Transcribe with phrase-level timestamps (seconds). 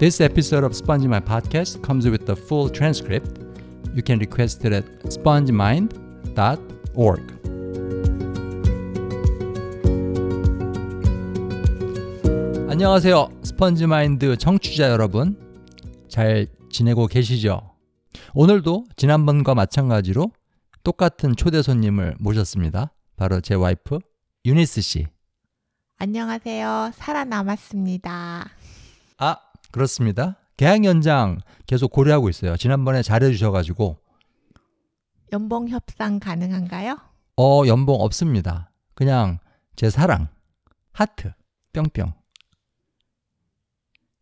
[0.00, 3.38] This episode of Sponge Mind Podcast comes with the full transcript.
[3.94, 7.20] You can request it at spongemind.org.
[12.70, 13.28] 안녕하세요.
[13.42, 15.36] 스펀지마인드 청취자 여러분.
[16.08, 17.74] 잘 지내고 계시죠?
[18.32, 20.32] 오늘도 지난번과 마찬가지로
[20.82, 22.94] 똑같은 초대 손님을 모셨습니다.
[23.16, 23.98] 바로 제 와이프
[24.46, 25.08] 유니스 씨.
[25.98, 26.92] 안녕하세요.
[26.94, 28.48] 살아남았습니다.
[29.18, 29.36] 아,
[29.70, 30.36] 그렇습니다.
[30.56, 32.56] 계약 연장 계속 고려하고 있어요.
[32.56, 33.98] 지난번에 잘해 주셔 가지고
[35.32, 36.98] 연봉 협상 가능한가요?
[37.36, 38.70] 어, 연봉 없습니다.
[38.94, 39.38] 그냥
[39.76, 40.28] 제 사랑.
[40.92, 41.32] 하트.
[41.72, 42.12] 뿅뿅.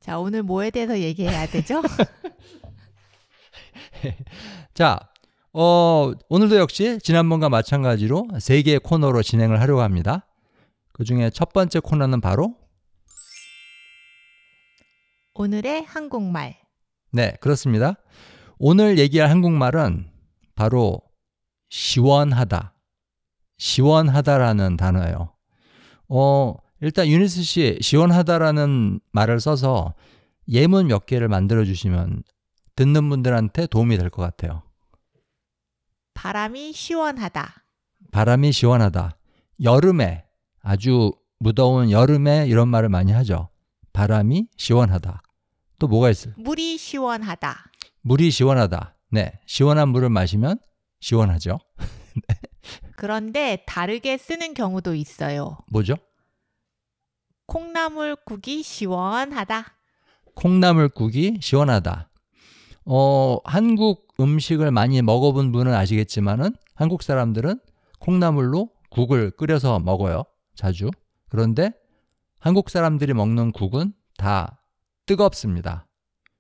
[0.00, 1.82] 자, 오늘 뭐에 대해서 얘기해야 되죠?
[4.74, 4.98] 자,
[5.52, 10.26] 어, 오늘도 역시 지난번과 마찬가지로 세 개의 코너로 진행을 하려고 합니다.
[10.92, 12.54] 그 중에 첫 번째 코너는 바로
[15.42, 16.56] 오늘의 한국말.
[17.12, 17.94] 네, 그렇습니다.
[18.58, 20.10] 오늘 얘기할 한국말은
[20.56, 21.00] 바로
[21.68, 22.74] 시원하다.
[23.56, 25.32] 시원하다라는 단어예요.
[26.08, 29.94] 어, 일단 유니스 씨 시원하다라는 말을 써서
[30.48, 32.24] 예문 몇 개를 만들어 주시면
[32.74, 34.64] 듣는 분들한테 도움이 될 것 같아요.
[36.14, 37.64] 바람이 시원하다.
[38.10, 39.16] 바람이 시원하다.
[39.62, 40.24] 여름에
[40.62, 43.50] 아주 무더운 여름에 이런 말을 많이 하죠.
[43.92, 45.22] 바람이 시원하다.
[45.78, 46.34] 또 뭐가 있어요?
[46.36, 47.64] 물이 시원하다.
[48.02, 48.96] 물이 시원하다.
[49.10, 49.32] 네.
[49.46, 50.58] 시원한 물을 마시면
[51.00, 51.58] 시원하죠.
[52.96, 55.58] 그런데 다르게 쓰는 경우도 있어요.
[55.70, 55.94] 뭐죠?
[57.46, 59.74] 콩나물국이 시원하다.
[60.34, 62.10] 콩나물국이 시원하다.
[62.84, 67.60] 어, 한국 음식을 많이 먹어본 분은 아시겠지만은 한국 사람들은
[68.00, 70.24] 콩나물로 국을 끓여서 먹어요.
[70.54, 70.90] 자주.
[71.28, 71.72] 그런데
[72.40, 74.57] 한국 사람들이 먹는 국은 다
[75.08, 75.86] 뜨겁습니다.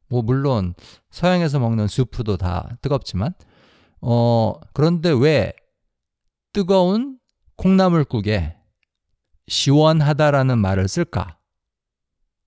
[0.08, 0.74] 뭐 물론
[1.10, 3.34] 서양에서 먹는 수프도 다 뜨겁지만
[4.00, 5.52] 어, 그런데 왜
[6.52, 7.18] 뜨거운
[7.56, 8.56] 콩나물국에
[9.48, 11.38] 시원하다라는 말을 쓸까?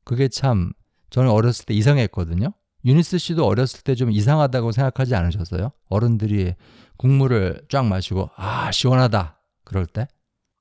[0.06, 0.72] 그게 참
[1.10, 2.54] 저는 어렸을 때 이상했거든요.
[2.86, 5.72] 유니스 씨도 어렸을 때 좀 이상하다고 생각하지 않으셨어요?
[5.90, 6.56] 어른들이
[6.98, 10.08] 국물을 쫙 마시고 아 시원하다 그럴 때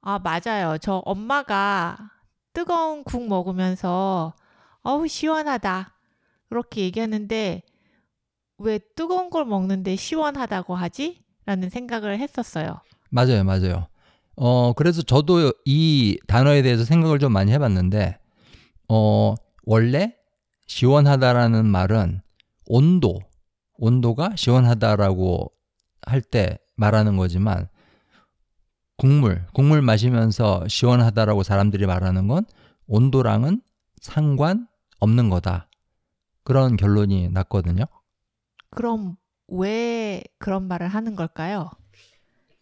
[0.02, 0.78] 아, 맞아요.
[0.78, 1.96] 저 엄마가
[2.54, 4.34] 뜨거운 국 먹으면서
[4.82, 5.94] 어우, 시원하다.
[6.48, 7.62] 그렇게 얘기하는데
[8.58, 11.22] 왜 뜨거운 걸 먹는데 시원하다고 하지?
[11.46, 12.80] 라는 생각을 했었어요.
[13.10, 13.88] 맞아요, 맞아요.
[14.36, 18.18] 어 그래서 저도 이 단어에 대해서 생각을 좀 많이 해봤는데
[18.88, 20.14] 어 원래
[20.66, 22.20] 시원하다라는 말은
[22.66, 23.20] 온도,
[23.74, 25.50] 온도가 시원하다라고
[26.06, 27.68] 할 때 말하는 거지만
[28.96, 32.44] 국물, 국물 마시면서 시원하다라고 사람들이 말하는 건
[32.86, 33.60] 온도랑은
[34.00, 34.66] 상관
[35.00, 35.68] 없는 거다.
[36.44, 37.84] 그런 결론이 났거든요.
[38.70, 39.16] 그럼
[39.48, 41.70] 왜 그런 말을 하는 걸까요?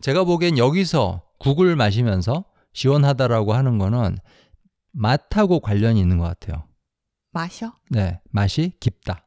[0.01, 4.17] 제가 보기엔 여기서 국을 마시면서 시원하다라고 하는 거는
[4.93, 6.67] 맛하고 관련이 있는 것 같아요.
[7.31, 7.79] 마셔?
[7.91, 9.27] 네, 맛이 깊다.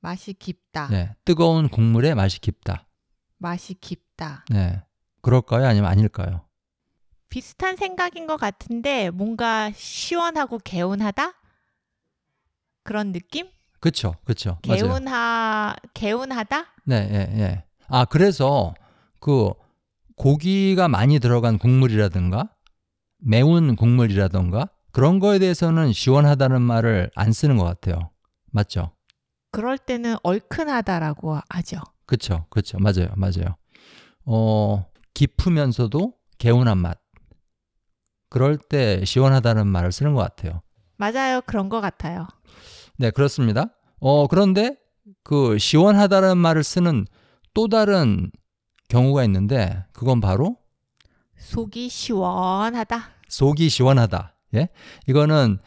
[0.00, 0.88] 맛이 깊다.
[0.88, 2.86] 네, 뜨거운 국물에 맛이 깊다.
[3.36, 4.44] 맛이 깊다.
[4.50, 4.82] 네,
[5.22, 5.66] 그럴까요?
[5.66, 6.46] 아니면 아닐까요?
[7.28, 11.34] 비슷한 생각인 것 같은데 뭔가 시원하고 개운하다?
[12.88, 13.48] 그런 느낌?
[13.80, 14.14] 그쵸.
[14.66, 14.80] 맞아요.
[14.80, 16.64] 개운하 개운하다?
[16.86, 17.64] 네, 예, 예.
[17.86, 18.72] 아, 그래서
[19.20, 19.50] 그
[20.16, 22.48] 고기가 많이 들어간 국물이라든가
[23.18, 28.10] 매운 국물이라든가 그런 거에 대해서는 시원하다는 말을 안 쓰는 것 같아요.
[28.52, 28.92] 맞죠?
[29.52, 31.80] 그럴 때는 얼큰하다라고 하죠.
[32.06, 32.78] 그쵸, 그쵸.
[32.78, 33.56] 맞아요, 맞아요.
[34.24, 36.98] 어, 깊으면서도 개운한 맛.
[38.30, 40.62] 그럴 때 시원하다는 말을 쓰는 것 같아요.
[40.96, 41.42] 맞아요.
[41.44, 42.26] 그런 것 같아요.
[42.98, 43.66] 네, 그렇습니다.
[44.00, 44.76] 어, 그런데
[45.22, 47.06] 그 시원하다는 말을 쓰는
[47.54, 48.30] 또 다른
[48.88, 50.56] 경우가 있는데 그건 바로
[51.36, 53.10] 속이 시원하다.
[53.28, 54.34] 속이 시원하다.
[54.54, 54.68] 예?
[55.06, 55.58] 이거는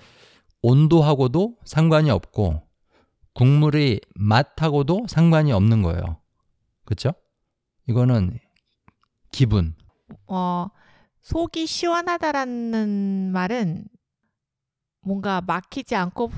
[0.62, 2.62] 온도하고도 상관이 없고
[3.34, 6.19] 국물이 맛하고도 상관이 없는 거예요.
[6.84, 7.13] 그렇죠?
[7.88, 8.38] 이거는
[9.31, 9.75] 기분.
[10.27, 10.68] 어,
[11.22, 13.86] 속이 시원하다라는 말은
[15.01, 16.31] 뭔가 막히지 않고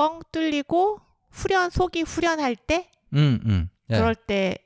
[0.00, 0.98] 뻥 뚫리고
[1.30, 3.68] 후련 속이 후련할 때 음, 음.
[3.90, 3.98] 예.
[3.98, 4.56] 그럴 때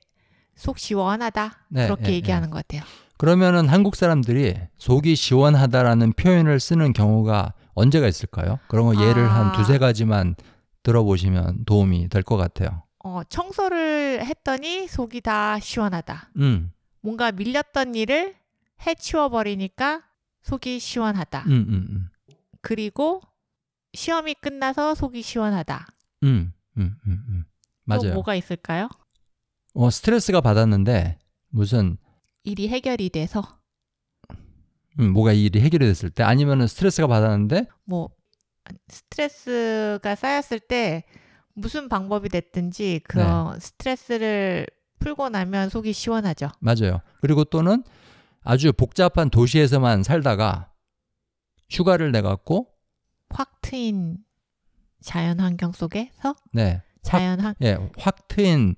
[0.57, 2.83] 속 시원하다 네, 그렇게 예, 얘기하는 것 같아요.
[3.19, 8.61] 그러면은 한국 사람들이 속이 시원하다라는 표현을 쓰는 경우가 언제가 있을까요?
[8.69, 9.35] 그런 거 예를 아.
[9.35, 10.37] 한 두세 가지만
[10.85, 12.85] 들어보시면 도움이 될 것 같아요.
[13.03, 16.31] 어, 청소를 했더니 속이 다 시원하다.
[16.39, 16.71] 음,
[17.01, 18.37] 뭔가 밀렸던 일을
[18.87, 20.03] 해치워 버리니까
[20.43, 21.45] 속이 시원하다.
[21.49, 22.09] 음, 음, 음.
[22.61, 23.23] 그리고
[23.95, 25.87] 시험이 끝나서 속이 시원하다.
[26.25, 27.45] 음, 음, 음, 음.
[27.45, 27.51] 또
[27.85, 28.15] 맞아요.
[28.15, 28.89] 뭐가 있을까요?
[29.75, 31.19] 어, 스트레스가 받았는데
[31.51, 31.97] 무슨
[32.45, 33.61] 일이 해결이 돼서
[35.01, 38.11] 음, 뭐가 이 일이 해결이 됐을 때 아니면은 스트레스가 받았는데 뭐
[38.89, 41.05] 스트레스가 쌓였을 때
[41.55, 44.67] 무슨 방법이 됐든지 그런 스트레스를
[44.99, 46.49] 풀고 나면 속이 시원하죠.
[46.61, 47.01] 맞아요.
[47.21, 47.85] 그리고 또는
[48.43, 50.71] 아주 복잡한 도시에서만 살다가
[51.71, 52.74] 휴가를 내 갖고
[53.31, 54.19] 확 트인
[55.03, 56.83] 자연 환경 속에서 네.
[57.03, 58.77] 자연 환 예, 확 트인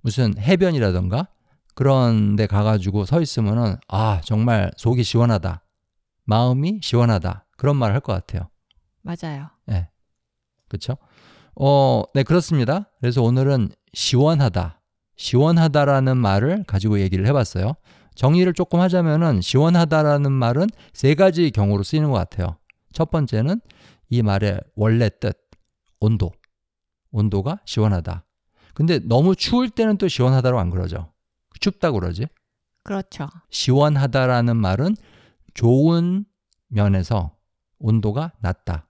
[0.00, 1.28] 무슨 해변이라던가
[1.74, 5.64] 그런 데 가가지고 서 있으면은 아, 정말 속이 시원하다.
[6.24, 7.46] 마음이 시원하다.
[7.56, 8.48] 그런 말을 할 것 같아요.
[9.02, 9.48] 맞아요.
[10.68, 10.96] 그쵸?
[11.54, 12.90] 어, 네, 그렇습니다.
[13.00, 14.80] 그래서 오늘은 시원하다.
[15.16, 17.74] 시원하다라는 말을 가지고 얘기를 해봤어요.
[18.14, 22.56] 정리를 조금 하자면은 시원하다라는 말은 세 가지 경우로 쓰이는 것 같아요.
[22.92, 23.60] 첫 번째는
[24.12, 25.34] 이 말의 원래 뜻,
[25.98, 26.32] 온도.
[27.12, 28.26] 온도가 시원하다.
[28.74, 31.14] 근데 너무 추울 때는 또 시원하다로 안 그러죠.
[31.60, 32.26] 춥다고 그러지.
[32.82, 33.30] 그렇죠.
[33.48, 34.96] 시원하다라는 말은
[35.54, 36.26] 좋은
[36.68, 37.38] 면에서
[37.78, 38.86] 온도가 낮다.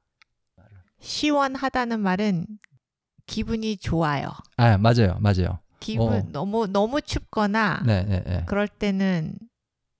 [0.98, 2.46] 시원하다는 말은
[3.26, 4.28] 기분이 좋아요.
[4.56, 5.19] 아, 맞아요.
[5.20, 5.60] 맞아요.
[5.78, 6.22] 기분 어.
[6.32, 8.44] 너무 너무 춥거나 네, 네, 네.
[8.46, 9.38] 그럴 때는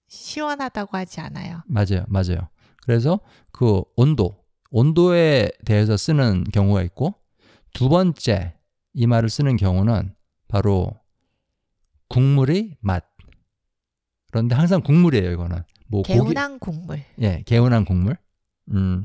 [0.09, 1.63] 시원하다고 하지 않아요.
[1.67, 2.05] 맞아요.
[2.09, 2.49] 맞아요.
[2.83, 3.21] 그래서
[3.53, 4.42] 그 온도,
[4.73, 7.15] 온도에 대해서 쓰는 경우가 있고
[7.75, 8.55] 두 번째
[8.95, 10.15] 이 말을 쓰는 경우는
[10.49, 10.93] 바로
[12.09, 13.05] 국물의 맛.
[14.31, 15.63] 그런데 항상 국물이에요, 이거는.
[15.89, 17.05] 뭐 고기, 개운한 국물.
[17.21, 18.17] 예, 개운한 국물.
[18.71, 19.05] 음.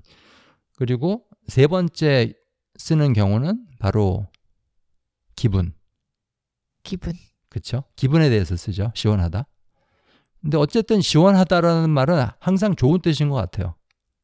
[0.77, 2.33] 그리고 세 번째
[2.77, 4.27] 쓰는 경우는 바로
[5.35, 5.73] 기분.
[6.83, 7.13] 기분.
[7.49, 7.83] 그쵸?
[7.95, 8.91] 기분에 대해서 쓰죠.
[8.95, 9.45] 시원하다.
[10.41, 13.75] 근데 어쨌든 시원하다라는 말은 항상 좋은 뜻인 것 같아요.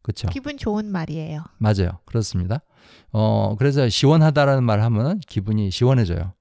[0.04, 0.28] 그쵸?
[0.30, 1.44] 기분 좋은 말이에요.
[1.58, 2.00] 맞아요.
[2.06, 2.60] 그렇습니다.
[3.12, 6.34] 어, 그래서 시원하다라는 말 하면 기분이 시원해져요.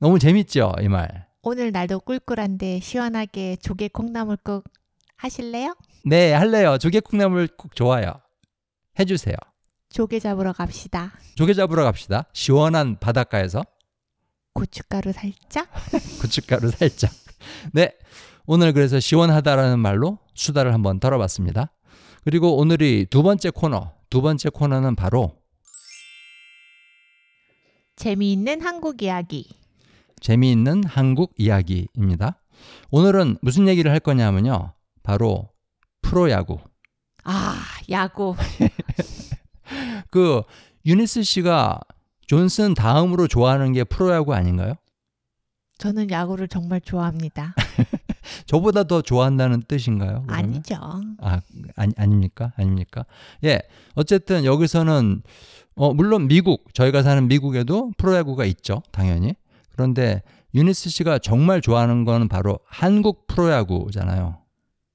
[0.00, 0.72] 너무 재밌죠?
[0.80, 1.28] 이 말.
[1.42, 4.64] 오늘 날도 꿀꿀한데 시원하게 조개 콩나물국
[5.16, 5.76] 하실래요?
[6.04, 6.78] 네, 할래요.
[6.78, 8.12] 조개 콩나물 국 좋아요.
[8.98, 9.36] 해 주세요.
[9.90, 11.12] 조개 잡으러 갑시다.
[11.36, 12.24] 조개 잡으러 갑시다.
[12.32, 13.62] 시원한 바닷가에서
[14.54, 15.68] 고춧가루 살짝.
[16.22, 17.10] 고춧가루 살짝.
[17.72, 17.92] 네.
[18.46, 21.72] 오늘 그래서 시원하다라는 말로 수다를 한번 덜어봤습니다.
[22.24, 23.92] 그리고 오늘이 두 번째 코너.
[24.10, 25.36] 두 번째 코너는 바로
[27.96, 29.48] 재미있는 한국 이야기.
[30.20, 32.40] 재미있는 한국 이야기입니다.
[32.90, 34.72] 오늘은 무슨 얘기를 할 거냐면요.
[35.02, 35.50] 바로
[36.02, 36.58] 프로야구.
[37.24, 37.56] 아,
[37.90, 38.34] 야구.
[40.10, 40.42] 그
[40.84, 41.80] 유니스 씨가
[42.26, 44.74] 존슨 다음으로 좋아하는 게 프로야구 아닌가요?
[45.78, 47.54] 저는 야구를 정말 좋아합니다.
[48.46, 50.24] 저보다 더 좋아한다는 뜻인가요?
[50.26, 50.30] 그러면?
[50.34, 50.76] 아니죠.
[51.20, 51.40] 아,
[51.76, 52.52] 아니, 아닙니까?
[52.56, 53.04] 아닙니까?
[53.44, 53.60] 예.
[53.94, 55.22] 어쨌든 여기서는,
[55.74, 58.82] 어, 물론 미국, 저희가 사는 미국에도 프로야구가 있죠.
[58.90, 59.34] 당연히.
[59.72, 60.22] 그런데
[60.54, 64.38] 유니스 씨가 정말 좋아하는 건 바로 한국 프로야구잖아요.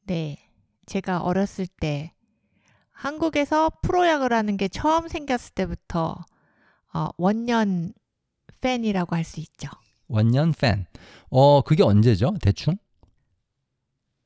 [0.06, 0.38] 네.
[0.86, 2.14] 제가 어렸을 때
[2.92, 6.16] 한국에서 프로야구라는 게 처음 생겼을 때부터
[6.94, 7.94] 어, 원년
[8.62, 9.68] 팬이라고 할 수 있죠.
[10.08, 10.86] 원년 팬.
[11.30, 12.34] 어, 그게 언제죠?
[12.42, 12.76] 대충?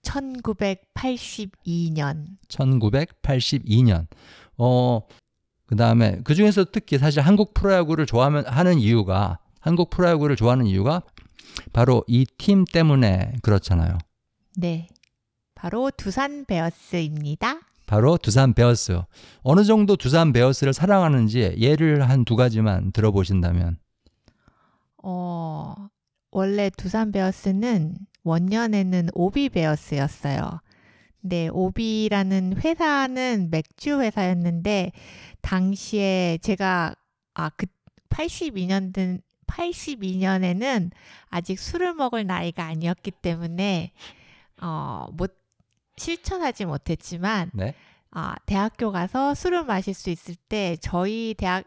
[0.03, 2.25] 1982년.
[2.47, 4.07] 1982년.
[4.57, 5.01] 어,
[5.65, 11.01] 그 다음에 그 중에서 특히 사실 한국 프로야구를 좋아하면 하는 이유가 한국 프로야구를 좋아하는 이유가
[11.73, 13.97] 바로 이 팀 때문에 그렇잖아요.
[14.57, 14.87] 네.
[15.55, 17.59] 바로 두산 베어스입니다.
[17.85, 19.01] 바로 두산 베어스.
[19.43, 23.77] 어느 정도 두산 베어스를 사랑하는지 예를 한 두 가지만 들어보신다면
[25.03, 25.75] 어,
[26.31, 30.61] 원래 두산 베어스는 원년에는 오비 베어스였어요.
[31.21, 34.91] 근데 오비라는 회사는 맥주 회사였는데
[35.41, 36.95] 당시에 제가
[37.33, 37.67] 아 그
[38.11, 40.91] 82년 82년에는
[41.29, 43.91] 아직 술을 먹을 나이가 아니었기 때문에
[44.61, 45.35] 어못
[45.97, 47.73] 실천하지 못했지만 네.
[48.11, 51.63] 아, 대학교 가서 술을 마실 수 있을 때 저희 대학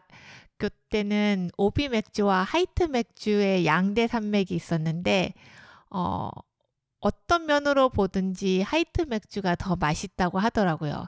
[0.57, 5.33] 교 때는 오비 맥주와 하이트 맥주의 양대 산맥이 있었는데
[5.89, 6.29] 어,
[6.99, 11.07] 어떤 면으로 보든지 하이트 맥주가 더 맛있다고 하더라고요.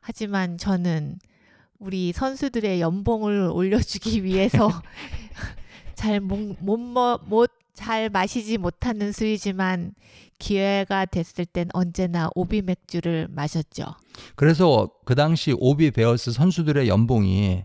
[0.00, 1.18] 하지만 저는
[1.78, 4.70] 우리 선수들의 연봉을 올려주기 위해서
[5.94, 7.48] 잘못못잘
[8.12, 9.94] 마시지 못하는 술이지만
[10.38, 13.84] 기회가 됐을 땐 언제나 오비 맥주를 마셨죠.
[14.34, 17.64] 그래서 그 당시 오비 베어스 선수들의 연봉이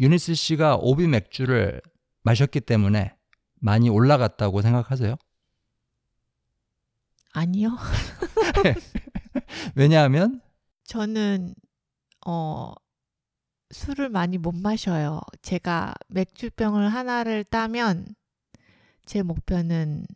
[0.00, 1.80] 유니스 씨가 오비 맥주를
[2.22, 3.14] 마셨기 때문에
[3.54, 5.16] 많이 올라갔다고 생각하세요?
[7.32, 7.76] 아니요.
[9.74, 10.40] 왜냐하면
[10.84, 11.54] 저는
[12.26, 12.72] 어
[13.70, 15.20] 술을 많이 못 마셔요.
[15.42, 18.06] 제가 맥주병을 하나를 따면
[19.04, 20.06] 제 목표는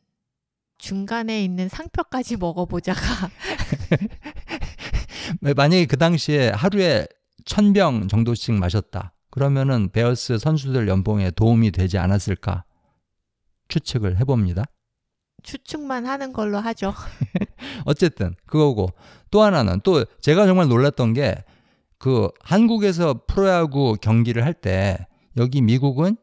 [0.79, 3.01] 중간에 있는 상표까지 먹어보자가
[5.55, 7.07] 만약에 그 당시에 하루에
[7.45, 9.13] 천 병 정도씩 마셨다.
[9.31, 12.65] 그러면은 베어스 선수들 연봉에 도움이 되지 않았을까
[13.69, 14.65] 추측을 해봅니다.
[15.43, 16.93] 추측만 하는 걸로 하죠.
[17.87, 18.89] 어쨌든 그거고
[19.31, 21.45] 또 하나는 또 제가 정말 놀랐던 게
[22.01, 25.07] 그 한국에서 프로야구 경기를 할 때
[25.37, 26.17] 여기 미국은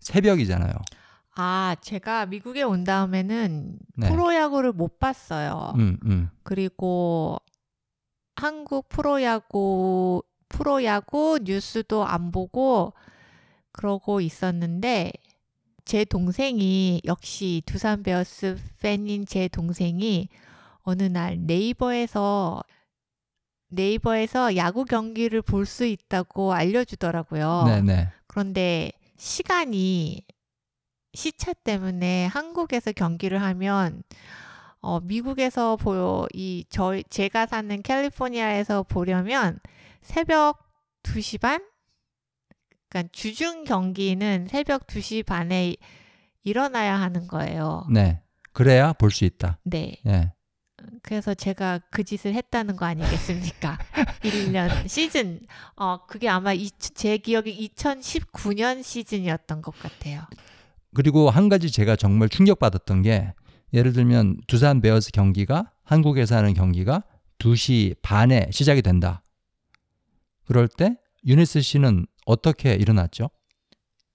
[0.00, 0.72] 새벽이잖아요.
[1.34, 4.08] 아, 제가 미국에 온 다음에는 네.
[4.08, 5.74] 프로야구를 못 봤어요.
[5.76, 6.30] 음, 음.
[6.44, 7.38] 그리고
[8.36, 12.92] 한국 프로야구 프로야구 뉴스도 안 보고
[13.72, 15.12] 그러고 있었는데
[15.84, 20.28] 제 동생이 역시 두산 베어스 팬인 제 동생이
[20.82, 22.62] 어느 날 네이버에서
[23.68, 27.64] 네이버에서 야구 경기를 볼 수 있다고 알려주더라고요.
[27.66, 28.08] 네, 네.
[28.26, 30.22] 그런데 시간이
[31.14, 34.02] 시차 때문에 한국에서 경기를 하면
[34.80, 39.58] 어, 미국에서 보여 이 저희 제가 사는 캘리포니아에서 보려면
[40.06, 40.58] 새벽
[41.02, 41.60] 2시 반?
[42.88, 45.76] 그러니까 주중 경기는 새벽 2시 반에
[46.44, 47.86] 일어나야 하는 거예요.
[47.90, 48.22] 네.
[48.52, 49.58] 그래야 볼 수 있다.
[49.64, 49.96] 네.
[50.06, 50.32] 예.
[51.02, 53.78] 그래서 제가 그 짓을 했다는 거 아니겠습니까?
[54.22, 55.40] 1년 시즌
[55.74, 60.22] 어 그게 아마 이, 제 기억에 2019년 시즌이었던 것 같아요.
[60.94, 63.34] 그리고 한 가지 제가 정말 충격받았던 게
[63.72, 67.02] 예를 들면 두산 베어스 경기가 한국에서 하는 경기가
[67.38, 69.22] 2시 반에 시작이 된다.
[70.46, 73.30] 그럴 때 유니스 씨는 어떻게 일어났죠?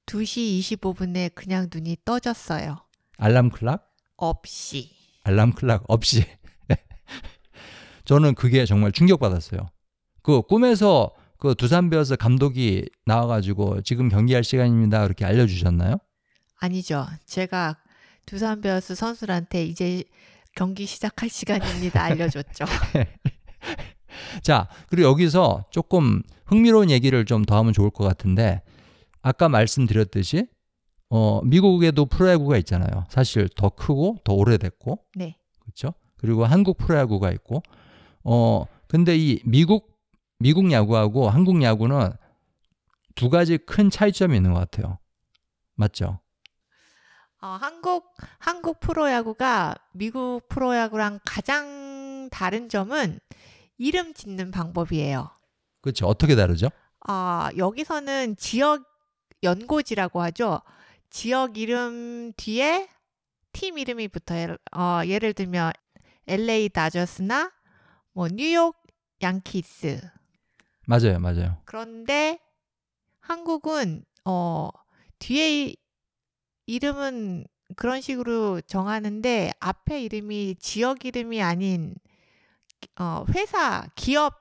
[0.05, 2.77] 2시 25분에 그냥 눈이 떠졌어요.
[3.17, 3.87] alarm clock?
[4.17, 4.89] 없이.
[5.23, 6.25] alarm clock 없이.
[8.05, 9.69] 저는 그게 정말 충격받았어요.
[10.23, 15.03] 그 꿈에서 그 두산 베어스 감독이 나와가지고 지금 경기할 시간입니다.
[15.03, 15.97] 그렇게 알려주셨나요?
[16.59, 17.07] 아니죠.
[17.25, 17.77] 제가
[18.25, 20.03] 두산 베어스 선수들한테 이제
[20.55, 22.03] 경기 시작할 시간입니다.
[22.03, 22.65] 알려줬죠.
[24.41, 28.61] 자, 그리고 여기서 조금 흥미로운 얘기를 좀 더 하면 좋을 것 같은데,
[29.21, 30.47] 아까 말씀드렸듯이,
[31.09, 33.05] 어, 미국에도 프로야구가 있잖아요.
[33.09, 35.35] 사실 더 크고 더 오래됐고, 네.
[35.59, 35.93] 그렇죠?
[36.17, 37.61] 그리고 한국 프로야구가 있고,
[38.23, 39.97] 어, 근데 이 미국,
[40.39, 42.11] 미국 야구하고 한국 야구는
[43.15, 44.97] 두 가지 큰 차이점이 있는 것 같아요.
[45.75, 46.19] 맞죠?
[47.41, 53.19] 어, 한국 한국 프로야구가 미국 프로야구랑 가장 다른 점은
[53.81, 55.31] 이름 짓는 방법이에요.
[55.81, 56.05] 그렇죠.
[56.05, 56.69] 어떻게 다르죠?
[57.07, 58.85] 아, 여기서는 지역
[59.41, 60.61] 연고지라고 하죠.
[61.09, 62.87] 지역 이름 뒤에
[63.53, 64.55] 팀 이름이 붙어요.
[64.71, 65.73] 어, 예를 들면
[66.27, 67.51] LA 다저스나
[68.13, 68.75] 뭐 뉴욕
[69.23, 69.99] 양키스.
[70.85, 71.57] 맞아요, 맞아요.
[71.65, 72.39] 그런데
[73.19, 74.69] 한국은 어
[75.17, 75.73] 뒤에
[76.67, 77.45] 이름은
[77.75, 81.95] 그런 식으로 정하는데 앞에 이름이 지역 이름이 아닌
[82.99, 84.35] 어 회사 기업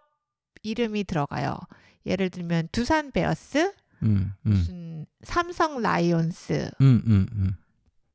[0.63, 1.59] 이름이 들어가요.
[2.07, 7.57] 예를 들면 두산 베어스, 음, 음, 무슨 삼성 라이온스, 음, 음, 음.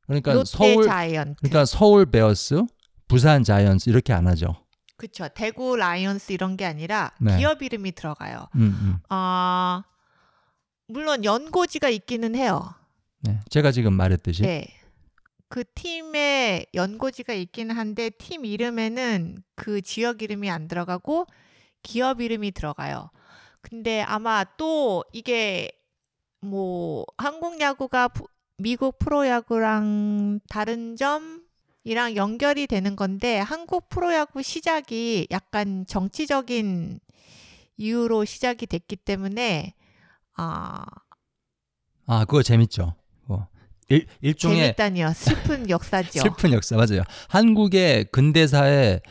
[0.08, 1.36] 그러니까 롯데 서울, 자이언트.
[1.40, 2.64] 그러니까 서울 베어스,
[3.08, 4.56] 부산 자이언츠 이렇게 안 하죠.
[4.98, 5.28] 그쵸.
[5.34, 7.38] 대구 라이온스 이런 게 아니라 네.
[7.38, 8.48] 기업 이름이 들어가요.
[8.56, 8.98] 음, 음.
[9.10, 9.84] 아
[10.88, 12.74] 물론 연고지가 있기는 해요.
[13.22, 13.40] 네.
[13.50, 14.68] 제가 지금 말했듯이 네.
[15.56, 21.28] 그 팀에 연고지가 있기는 한데 팀 이름에는 그 지역 이름이 안 들어가고
[21.82, 23.10] 기업 이름이 들어가요.
[23.62, 25.72] 근데 아마 또 이게
[26.42, 35.86] 뭐 한국 야구가 부- 미국 프로야구랑 다른 점이랑 연결이 되는 건데 한국 프로야구 시작이 약간
[35.88, 37.00] 정치적인
[37.78, 39.74] 이유로 시작이 됐기 때문에
[40.34, 40.84] 아
[42.08, 42.96] 아 그거 재밌죠.
[43.90, 46.20] 일, 일종의 재밌다니요 슬픈 역사죠.
[46.22, 47.04] 슬픈 역사 맞아요.
[47.30, 49.02] 한국의 근대사의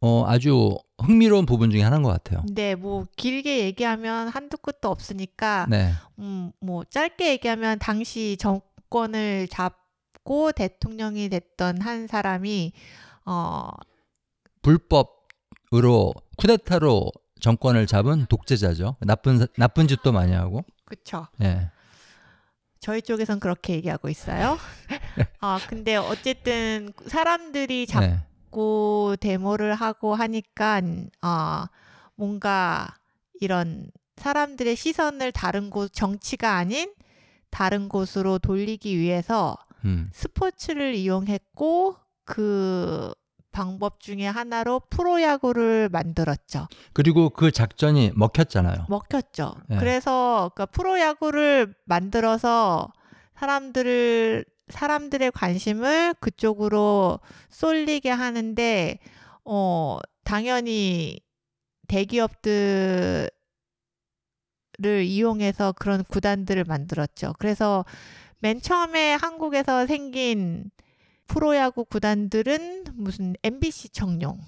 [0.00, 2.42] 어, 아주 흥미로운 부분 중에 하나인 것 같아요.
[2.46, 10.52] 근데 뭐 길게 얘기하면 한두 끝도 없으니까 네, 음, 뭐 짧게 얘기하면 당시 정권을 잡고
[10.52, 12.72] 대통령이 됐던 한 사람이
[13.24, 13.68] 어
[14.62, 17.10] 불법으로 쿠데타로
[17.40, 18.96] 정권을 잡은 독재자죠.
[19.00, 20.62] 나쁜 사- 나쁜 짓도 많이 하고.
[20.84, 21.70] 그쵸 예.
[22.84, 24.58] 저희 쪽에선 그렇게 얘기하고 있어요.
[25.40, 27.86] 아 근데 어쨌든 사람들이 네.
[27.86, 30.82] 자꾸 데모를 하고 하니까
[31.22, 31.64] 어
[32.14, 32.94] 뭔가
[33.40, 36.92] 이런 사람들의 시선을 다른 곳 정치가 아닌
[37.48, 40.10] 다른 곳으로 돌리기 위해서 음.
[40.12, 43.14] 스포츠를 이용했고 그
[43.54, 46.66] 방법 중에 하나로 프로야구를 만들었죠.
[46.92, 48.86] 그리고 그 작전이 먹혔잖아요.
[48.88, 49.54] 먹혔죠.
[49.68, 49.76] 네.
[49.78, 52.92] 그래서 그러니까 프로야구를 만들어서
[53.36, 58.98] 사람들을 사람들의 관심을 그쪽으로 쏠리게 하는데
[59.44, 61.20] 어 당연히
[61.86, 63.30] 대기업들을
[64.82, 67.34] 이용해서 그런 구단들을 만들었죠.
[67.38, 67.84] 그래서
[68.40, 70.72] 맨 처음에 한국에서 생긴
[71.26, 74.40] 프로야구 구단들은 무슨 MBC 청룡,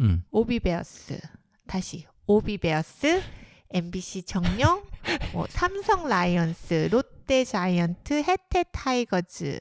[0.00, 0.22] 음.
[0.30, 1.18] 오비베어스
[1.66, 3.22] 다시 오비베어스
[3.70, 4.82] MBC 청룡
[5.32, 9.60] 뭐 삼성 라이온즈 롯데 자이언트 해태 타이거즈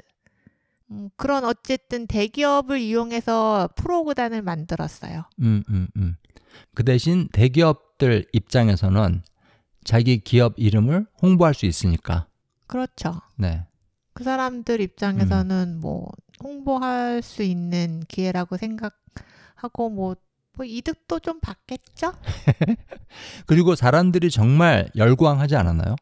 [0.91, 5.23] 음, 그런 어쨌든 대기업을 이용해서 프로 구단을 만들었어요.
[5.41, 6.15] 음, 음, 음.
[6.73, 9.21] 그 대신 대기업들 입장에서는
[9.83, 12.27] 자기 기업 이름을 홍보할 수 있으니까.
[12.67, 13.21] 그렇죠.
[13.35, 13.65] 네.
[14.13, 16.09] 그 사람들 입장에서는 뭐
[16.43, 20.15] 홍보할 수 있는 기회라고 생각하고 뭐,
[20.53, 22.13] 뭐 이득도 좀 받겠죠?
[23.45, 25.95] 그리고 사람들이 정말 열광하지 않았나요?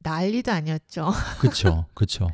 [0.00, 1.12] 난리도 아니었죠.
[1.40, 2.28] 그쵸, 그쵸.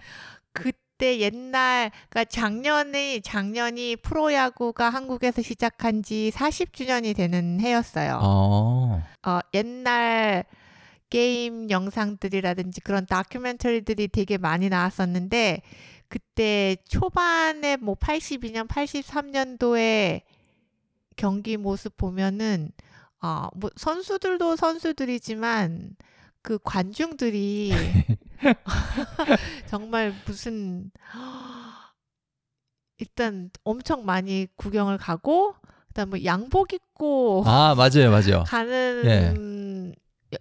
[0.53, 8.19] 그때 옛날 그러니까 작년이 작년이 프로야구가 한국에서 시작한 지 40주년이 되는 해였어요.
[8.21, 10.45] 어, 어, 옛날
[11.09, 15.63] 게임 영상들이라든지 그런 다큐멘터리들이 되게 많이 나왔었는데
[16.11, 20.23] 그때 초반에 뭐 82년, 83년도에
[21.17, 22.73] 경기 모습 보면은
[23.23, 25.97] 어, 뭐 선수들도 선수들이지만
[26.43, 27.71] 그 관중들이
[29.69, 30.91] 정말 무슨
[32.99, 35.55] 일단 엄청 많이 구경을 가고
[35.89, 38.45] 그다음 뭐 양복 입고 아, 맞아요, 맞아요.
[38.47, 39.95] 가는 예.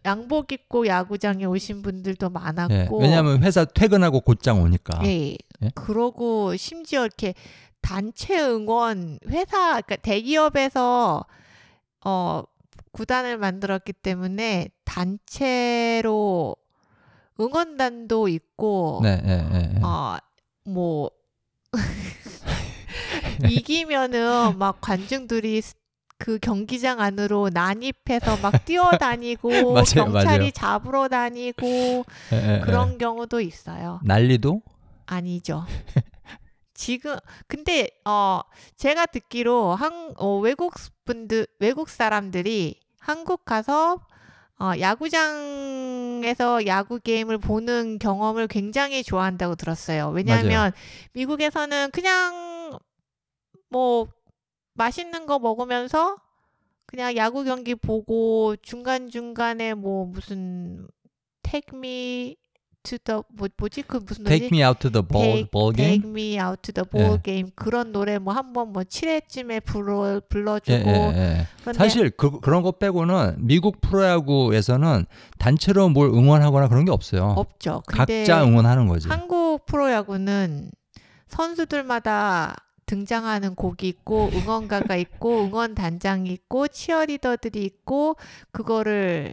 [0.06, 5.00] 양복 입고 야구장에 오신 분들도 많았고 예, 왜냐하면 회사 퇴근하고 곧장 오니까.
[5.06, 5.36] 예.
[5.62, 5.70] 예?
[5.76, 7.34] 그러고 심지어 이렇게
[7.82, 11.26] 단체 응원 회사 그러니까 대기업에서
[12.06, 12.44] 어
[12.92, 16.56] 구단을 만들었기 때문에 단체로
[17.40, 19.82] 응원단도 있고 네, 예, 예, 예.
[20.66, 21.10] 어뭐
[23.50, 25.76] 이기면은 막 관중들이 스-
[26.20, 30.52] 그 경기장 안으로 난입해서 막 뛰어다니고 맞아요, 경찰이 맞아요.
[30.52, 32.04] 잡으러 다니고 예,
[32.34, 32.60] 예, 예.
[32.60, 34.00] 그런 경우도 있어요.
[34.04, 34.62] 난리도?
[35.08, 35.66] 아니죠.
[36.76, 37.16] 지금
[37.48, 38.42] 근데 어
[38.76, 40.74] 제가 듣기로 한 어, 외국
[41.06, 44.00] 분들 외국 사람들이 한국 가서
[44.62, 50.10] 어, 야구장에서 야구 게임을 보는 경험을 굉장히 좋아한다고 들었어요.
[50.10, 50.74] 왜냐하면
[51.14, 52.78] 미국에서는 그냥
[53.70, 54.08] 뭐
[54.80, 56.16] 맛있는 거 먹으면서
[56.86, 60.88] 그냥 야구 경기 보고 중간 중간에 뭐 무슨
[61.44, 62.38] take me
[62.82, 64.48] to the 뭐 뭐지 그 무슨 노래지?
[64.48, 66.00] Take me out to the ball, Take- ball game?
[66.00, 67.22] Take Me Out to the Ball 예.
[67.22, 71.48] Game 그런 노래 뭐 한번 뭐 7회쯤에 불러 예, 불러주고 예, 예.
[71.60, 75.06] 그런데 사실 그, 그런 거 빼고는 미국 프로야구에서는
[75.38, 77.34] 단체로 뭘 응원하거나 그런 게 없어요.
[77.36, 77.84] 없죠.
[77.86, 79.10] 근데 각자 응원하는 거지.
[79.10, 80.72] 한국 프로야구는
[81.28, 82.56] 선수들마다
[82.90, 88.16] 등장하는 곡이 있고 응원가가 있고 응원 단장이 있고 치어리더들이 있고
[88.50, 89.32] 그거를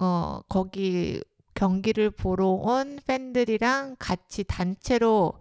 [0.00, 1.20] 어 거기
[1.52, 5.34] 경기를 보러 온 팬들이랑 같이 단체로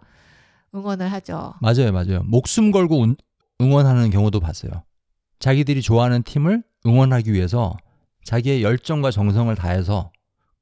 [0.76, 1.54] 응원을 하죠.
[1.62, 2.24] 맞아요, 맞아요.
[2.26, 3.16] 목숨 걸고 운-
[3.62, 4.84] 응원하는 경우도 봤어요.
[5.40, 7.78] 자기들이 좋아하는 팀을 응원하기 위해서
[8.26, 10.12] 자기의 열정과 정성을 다해서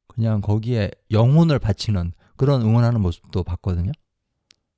[0.08, 3.92] 그냥 거기에 영혼을 바치는 그런 응원하는 모습도 봤거든요.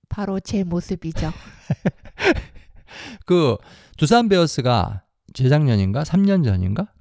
[0.09, 1.31] 바로 제 모습이죠.
[3.25, 3.57] 그
[3.97, 6.91] 두산 베어스가 재작년인가 3년 전인가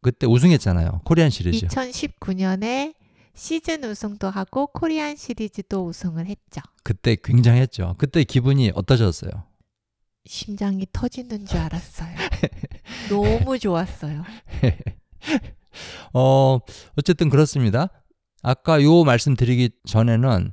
[0.00, 1.02] 그때 우승했잖아요.
[1.04, 1.66] 코리안 시리즈.
[1.66, 2.94] 2019년에
[3.34, 6.60] 시즌 우승도 하고 코리안 시리즈도 우승을 했죠.
[6.82, 7.94] 그때 굉장했죠.
[7.98, 9.30] 그때 기분이 어떠셨어요?
[10.24, 12.14] 심장이 터지는 줄 알았어요.
[13.08, 14.24] 너무 좋았어요.
[16.12, 16.58] 어,
[16.96, 17.88] 어쨌든 그렇습니다.
[18.42, 20.52] 아까 요 말씀드리기 전에는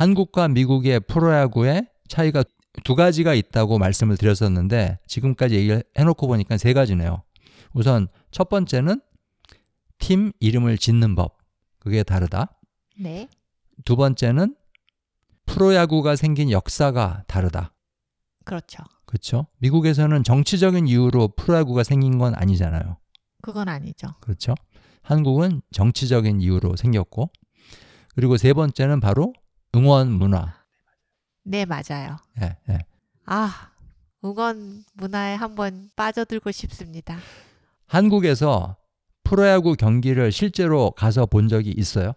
[0.00, 2.42] 한국과 미국의 프로야구의 차이가
[2.84, 7.22] 두 가지가 있다고 말씀을 드렸었는데 지금까지 얘기를 해놓고 보니까 세 가지네요.
[7.74, 9.02] 우선 첫 번째는
[9.98, 11.36] 팀 이름을 짓는 법.
[11.78, 12.58] 그게 다르다.
[12.98, 13.28] 네.
[13.84, 14.56] 두 번째는
[15.44, 17.74] 프로야구가 생긴 역사가 다르다.
[18.46, 18.82] 그렇죠.
[19.04, 19.48] 그렇죠?
[19.58, 22.96] 미국에서는 정치적인 이유로 프로야구가 생긴 건 아니잖아요.
[23.42, 24.14] 그건 아니죠.
[24.22, 24.54] 그렇죠?
[25.02, 27.30] 한국은 정치적인 이유로 생겼고
[28.14, 29.34] 그리고 세 번째는 바로
[29.74, 30.54] 응원 문화.
[31.44, 32.16] 네, 맞아요.
[32.42, 32.78] 예, 예.
[33.26, 33.70] 아,
[34.24, 37.18] 응원 문화에 한번 빠져들고 싶습니다.
[37.86, 38.76] 한국에서
[39.24, 42.12] 프로야구 경기를 실제로 가서 본 적이 있어요?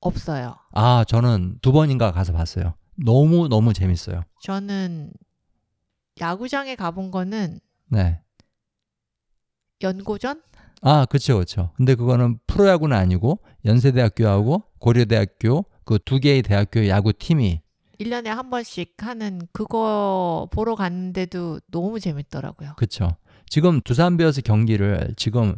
[0.00, 0.56] 없어요.
[0.72, 2.74] 아, 저는 두 번인가 가서 봤어요.
[2.96, 4.22] 너무 너무 재밌어요.
[4.42, 5.12] 저는
[6.20, 8.20] 야구장에 가본 거는 네.
[9.82, 10.42] 연고전?
[10.82, 11.72] 아, 그렇죠, 그렇죠.
[11.76, 17.62] 근데 그거는 프로야구는 아니고 연세대학교하고 고려대학교 그 두 개의 대학교 야구 팀이
[17.98, 22.74] 1년에 한 번씩 하는 그거 보러 갔는데도 너무 재밌더라고요.
[22.76, 23.16] 그렇죠.
[23.48, 25.56] 지금 두산 베어스 경기를 지금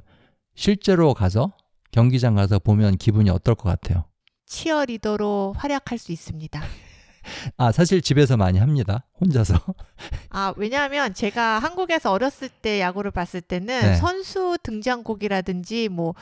[0.55, 1.53] 실제로 가서
[1.91, 4.07] 경기장 가서 보면 기분이 어떨 것 같아요?
[4.47, 6.63] 치어리더로 활약할 수 있습니다.
[7.59, 9.05] 아, 사실 집에서 많이 합니다.
[9.21, 9.55] 혼자서.
[10.31, 13.97] 아, 왜냐하면 제가 한국에서 어렸을 때 야구를 봤을 때는 네.
[13.97, 16.15] 선수 등장곡이라든지 뭐,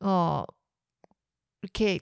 [0.00, 0.42] 어,
[1.62, 2.00] 이렇게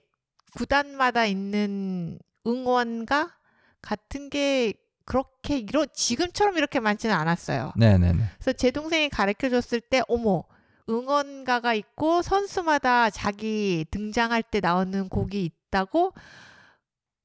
[0.54, 3.36] 구단마다 있는 응원가
[3.82, 7.72] 같은 게 그렇게 이런 지금처럼 이렇게 많지는 않았어요.
[7.76, 8.24] 네, 네, 네.
[8.38, 10.44] 그래서 제 동생이 가르쳐 줬을 때 어머
[10.88, 16.12] 응원가가 있고 선수마다 자기 등장할 때 나오는 곡이 있다고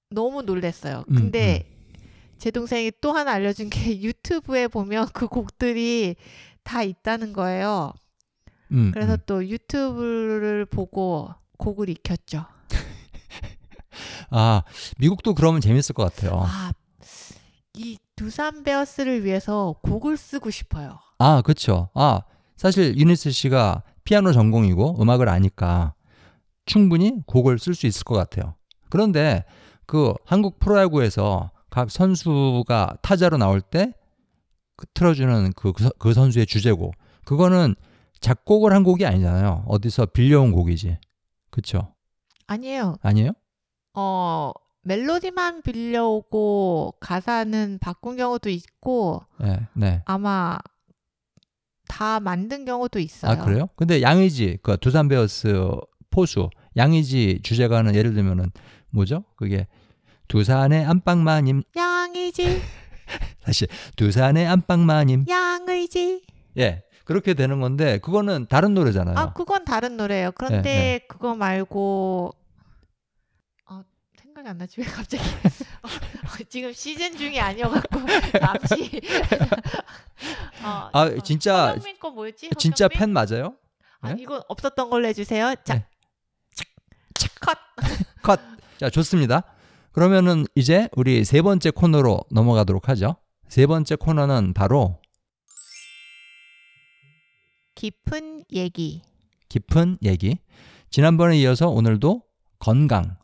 [0.09, 1.03] 너무 놀랬어요.
[1.09, 1.69] 음, 근데
[2.37, 6.15] 제 동생이 또 하나 알려준 게 유튜브에 보면 그 곡들이
[6.63, 7.93] 다 있다는 거예요.
[8.71, 9.17] 음, 그래서 음.
[9.25, 12.45] 또 유튜브를 보고 곡을 익혔죠.
[14.29, 14.63] 아,
[14.97, 16.41] 미국도 그러면 재밌을 것 같아요.
[16.45, 16.71] 아,
[17.73, 20.99] 이 두산 베어스를 위해서 곡을 쓰고 싶어요.
[21.19, 21.89] 아, 그렇죠.
[21.93, 22.21] 아,
[22.55, 25.93] 사실 유니스 씨가 피아노 전공이고 음악을 아니까
[26.65, 28.55] 충분히 곡을 쓸 수 있을 것 같아요.
[28.89, 29.43] 그런데
[29.85, 36.93] 그 한국 프로야구에서 각 선수가 타자로 나올 때그 틀어주는 그, 그 선- 그 선수의 주제곡
[37.25, 37.75] 그거는
[38.21, 39.65] 작곡을 한 곡이 아니잖아요.
[39.67, 40.97] 어디서 빌려온 곡이지.
[41.51, 41.93] 그렇죠?
[42.47, 42.95] 아니에요.
[43.01, 43.31] 아니에요?
[43.95, 44.51] 어,
[44.83, 50.01] 멜로디만 빌려오고 가사는 바꾼 경우도 있고 네, 네.
[50.05, 50.57] 아마
[51.87, 53.31] 다 만든 경우도 있어요.
[53.31, 53.67] 아 그래요?
[53.77, 55.71] 근데 양의지 그 두산 베어스
[56.11, 58.51] 포수 양의지 주제가는 예를 들면은
[58.91, 59.23] 뭐죠?
[59.35, 59.67] 그게
[60.27, 62.61] 두산의 안방마님 양의지,
[63.43, 66.23] 다시 두산의 안방마님 양의지.
[66.57, 69.15] 예 그렇게 되는 건데 그거는 다른 노래잖아요.
[69.17, 70.31] 아, 그건 다른 노래예요.
[70.33, 72.44] 그런데 네, 그거 말고 어,
[74.45, 75.23] 생각이 안 나지 왜 갑자기
[75.81, 77.99] 어, 어, 지금 시즌 중이 아니어갖고
[78.39, 79.01] 잠시
[80.63, 82.51] 어, 아 어, 진짜 허경민 거 뭐였지?
[82.57, 82.99] 진짜 허경민?
[82.99, 83.55] 팬 맞아요?
[84.01, 84.21] 아, 네?
[84.21, 85.55] 이건 없었던 걸로 해주세요.
[85.63, 85.85] 자, 네.
[87.41, 87.57] 컷.
[88.21, 88.39] 컷.
[88.77, 89.43] 자 좋습니다.
[89.91, 93.15] 그러면은 이제 우리 세 번째 코너로 넘어가도록 하죠.
[93.47, 94.99] 세 번째 코너는 바로
[97.75, 99.01] 깊은 얘기.
[99.49, 100.39] 깊은 얘기.
[100.89, 102.23] 지난번에 이어서 오늘도
[102.59, 103.17] 건강,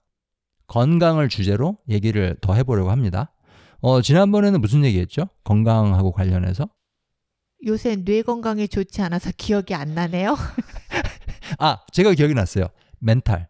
[0.71, 3.33] 건강을 주제로 얘기를 더 해보려고 합니다.
[3.81, 5.27] 어, 지난번에는 무슨 얘기했죠?
[5.43, 6.69] 건강하고 관련해서?
[7.65, 10.37] 요새 뇌 건강에 좋지 않아서 기억이 안 나네요.
[11.59, 12.67] 아, 제가 기억이 났어요.
[12.99, 13.49] 멘탈.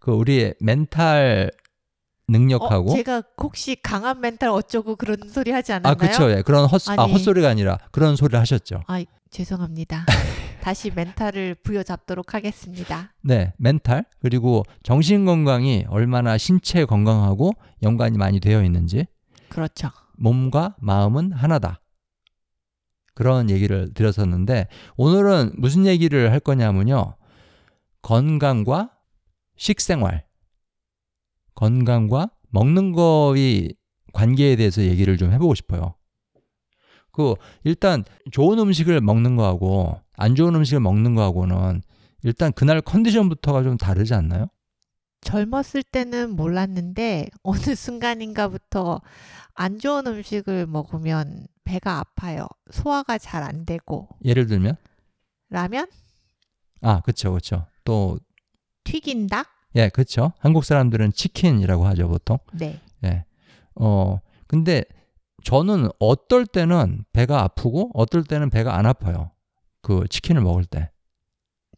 [0.00, 1.52] 그 우리의 멘탈
[2.26, 5.96] 능력하고 어, 제가 혹시 강한 멘탈 어쩌고 그런 소리 하지 아, 않았나요?
[5.96, 6.30] 그쵸.
[6.32, 6.42] 예.
[6.42, 7.12] 그런 헛, 아, 아니.
[7.12, 8.82] 헛소리가 아니라 그런 소리를 하셨죠.
[8.88, 10.04] 아, 죄송합니다.
[10.66, 13.14] 다시 멘탈을 부여잡도록 하겠습니다.
[13.22, 17.52] 네, 멘탈 그리고 정신 건강이 얼마나 신체 건강하고
[17.84, 19.06] 연관이 많이 되어 있는지
[19.48, 19.92] 그렇죠.
[20.16, 21.80] 몸과 마음은 하나다.
[23.14, 27.14] 그런 얘기를 드렸었는데 오늘은 무슨 얘기를 할 거냐면요.
[28.02, 28.90] 건강과
[29.56, 30.26] 식생활,
[31.54, 33.76] 건강과 먹는 거의
[34.12, 35.94] 관계에 대해서 얘기를 좀 해보고 싶어요.
[37.16, 41.80] 그 일단 좋은 음식을 먹는 거하고 안 좋은 음식을 먹는 거하고는
[42.22, 44.48] 일단 그날 컨디션부터가 좀 다르지 않나요?
[45.22, 49.00] 젊었을 때는 몰랐는데 어느 순간인가부터
[49.54, 52.46] 안 좋은 음식을 먹으면 배가 아파요.
[52.70, 54.76] 소화가 잘 안 되고 예를 들면
[55.48, 55.86] 라면,
[56.82, 58.18] 아 그쵸 그쵸 또
[58.84, 60.32] 튀긴 닭, 예, 그렇죠.
[60.38, 62.38] 한국 사람들은 치킨이라고 하죠, 보통.
[62.52, 62.80] 네.
[63.04, 63.24] 예.
[63.74, 64.84] 어, 근데
[65.46, 69.30] 저는 어떨 때는 배가 아프고 어떨 때는 배가 안 아파요.
[69.80, 70.90] 그 치킨을 먹을 때.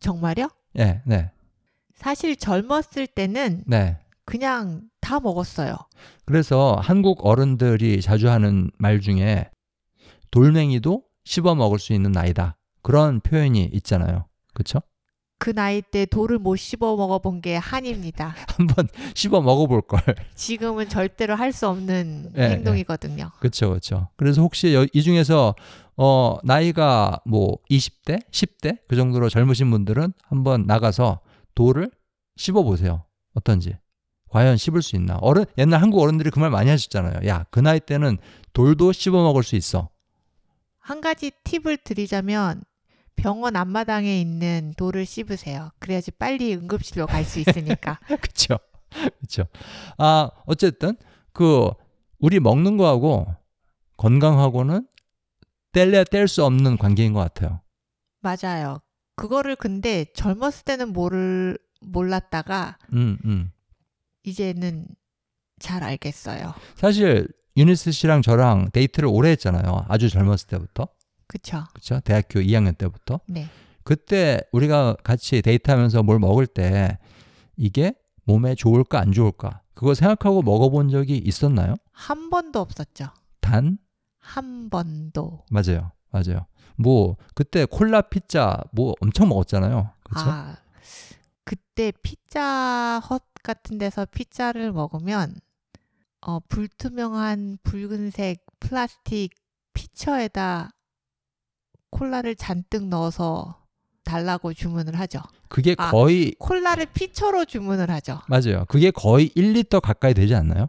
[0.00, 0.48] 정말요?
[0.78, 1.30] 예, 네.
[1.94, 3.98] 사실 젊었을 때는 네.
[4.24, 5.76] 그냥 다 먹었어요.
[6.24, 9.50] 그래서 한국 어른들이 자주 하는 말 중에
[10.30, 12.56] 돌멩이도 씹어 먹을 수 있는 나이다.
[12.80, 14.28] 그런 표현이 있잖아요.
[14.54, 14.80] 그렇죠?
[15.38, 18.34] 그 나이 때 돌을 못 씹어 먹어본 게 한입니다.
[18.56, 20.00] 한번 씹어 먹어볼 걸.
[20.34, 23.30] 지금은 절대로 할 수 없는 네, 행동이거든요.
[23.38, 24.08] 그렇죠, 그렇죠.
[24.16, 25.54] 그래서 혹시 여- 이 중에서
[25.96, 31.20] 어 나이가 뭐 20대, 10대 그 정도로 젊으신 분들은 한번 나가서
[31.54, 31.90] 돌을
[32.36, 33.04] 씹어 보세요.
[33.34, 33.76] 어떤지.
[34.30, 35.16] 과연 씹을 수 있나?
[35.20, 37.26] 어른 옛날 한국 어른들이 그 말 많이 하셨잖아요.
[37.28, 38.18] 야, 그 나이 때는
[38.52, 39.88] 돌도 씹어 먹을 수 있어.
[40.78, 42.62] 한 가지 팁을 드리자면
[43.18, 45.70] 병원 앞마당에 있는 돌을 씹으세요.
[45.80, 47.98] 그래야지 빨리 응급실로 갈 수 있으니까.
[48.06, 48.58] 그렇죠.
[49.18, 49.44] 그렇죠.
[49.98, 50.96] 아, 어쨌든
[51.32, 51.68] 그
[52.18, 53.26] 우리 먹는 거하고
[53.96, 54.86] 건강하고는
[55.72, 57.60] 뗄래야 뗄 수 없는 관계인 것 같아요.
[58.20, 58.80] 맞아요.
[59.16, 63.50] 그거를 근데 젊었을 때는 모를 몰랐다가 음, 음.
[64.24, 64.86] 이제는
[65.58, 66.54] 잘 알겠어요.
[66.76, 69.84] 사실 유니스 씨랑 저랑 데이트를 오래 했잖아요.
[69.88, 70.88] 아주 젊었을 때부터.
[71.28, 71.64] 그쵸?
[71.72, 72.00] 그렇죠?
[72.00, 73.20] 대학교 2학년 때부터.
[73.26, 73.46] 네.
[73.84, 76.98] 그때 우리가 같이 데이트하면서 뭘 먹을 때
[77.56, 81.76] 이게 몸에 좋을까 안 좋을까 그거 생각하고 먹어본 적이 있었나요?
[81.92, 83.06] 한 번도 없었죠.
[83.40, 83.78] 단
[84.20, 85.44] 한 번도.
[85.50, 86.46] 맞아요, 맞아요.
[86.76, 89.90] 뭐 그때 콜라 피자 뭐 엄청 먹었잖아요.
[90.04, 90.30] 그렇죠?
[90.30, 90.56] 아,
[91.44, 95.34] 그때 피자 헛 같은 데서 피자를 먹으면
[96.20, 99.30] 어, 불투명한 붉은색 플라스틱
[99.72, 100.70] pitcher에다
[101.90, 103.62] 콜라를 잔뜩 넣어서
[104.04, 105.20] 달라고 주문을 하죠.
[105.48, 105.90] 그게 아.
[105.90, 108.20] 거의 콜라를 pitcher로 주문을 하죠.
[108.28, 108.64] 맞아요.
[108.68, 110.68] 그게 거의 1리터 가까이 되지 않나요?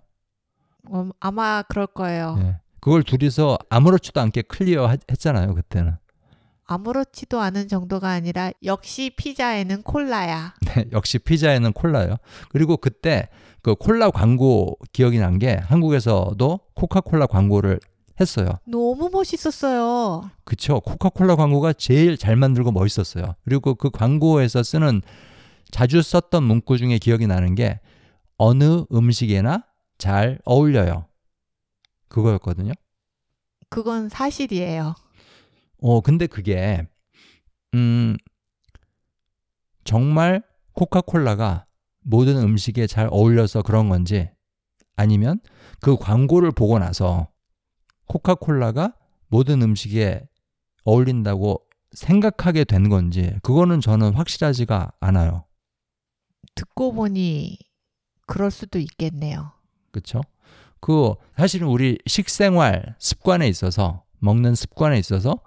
[0.90, 2.38] 어, 아마 그럴 거예요.
[2.42, 2.58] 예.
[2.82, 5.54] 그걸 둘이서 아무렇지도 않게 clear 하- 했잖아요.
[5.56, 5.96] 그때는.
[6.66, 10.54] 아무렇지도 않은 정도가 아니라 역시 피자에는 콜라야.
[10.76, 12.18] 네, 역시 피자에는 콜라요.
[12.50, 13.30] 그리고 그때
[13.62, 17.80] 그 콜라 광고 기억이 난 게 한국에서도 코카콜라 광고를
[18.20, 18.60] 했어요.
[18.66, 20.30] 너무 멋있었어요.
[20.44, 20.80] 그쵸.
[20.82, 23.36] 코카콜라 광고가 제일 잘 만들고 멋있었어요.
[23.44, 25.02] 그리고 그 광고에서 쓰는
[25.72, 27.80] 자주 썼던 문구 중에 기억이 나는 게
[28.38, 29.66] 어느 음식에나
[29.98, 31.06] 잘 어울려요.
[32.08, 32.74] 그거였거든요.
[33.70, 34.96] 그건 사실이에요.
[35.82, 36.88] 어, 근데 그게,
[37.76, 38.18] 음,
[39.84, 40.42] 정말
[40.74, 41.66] 코카콜라가
[42.02, 44.30] 모든 음식에 잘 어울려서 그런 건지
[44.96, 45.40] 아니면
[45.82, 47.28] 그 광고를 보고 나서
[48.10, 48.94] 코카콜라가
[49.28, 50.28] 모든 음식에
[50.84, 55.46] 어울린다고 생각하게 된 건지 그거는 저는 확실하지가 않아요.
[56.56, 57.58] 듣고 보니
[58.26, 59.52] 그럴 수도 있겠네요.
[59.92, 60.22] 그쵸?
[60.82, 65.40] 그 사실은 우리 식생활 습관에 있어서 먹는 습관에 있어서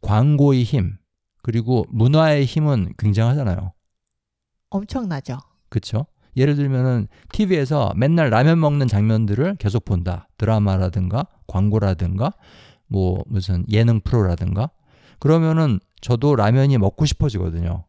[0.00, 0.98] 광고의 힘
[1.42, 3.72] 그리고 문화의 힘은 굉장하잖아요.
[4.70, 5.38] 엄청나죠.
[5.68, 6.06] 그쵸?
[6.36, 10.28] 예를 들면은 TV에서 맨날 라면 먹는 장면들을 계속 본다.
[10.38, 12.32] 드라마라든가 광고라든가
[12.86, 14.70] 뭐 무슨 예능 프로라든가
[15.18, 17.84] 그러면은 저도 라면이 먹고 싶어지거든요.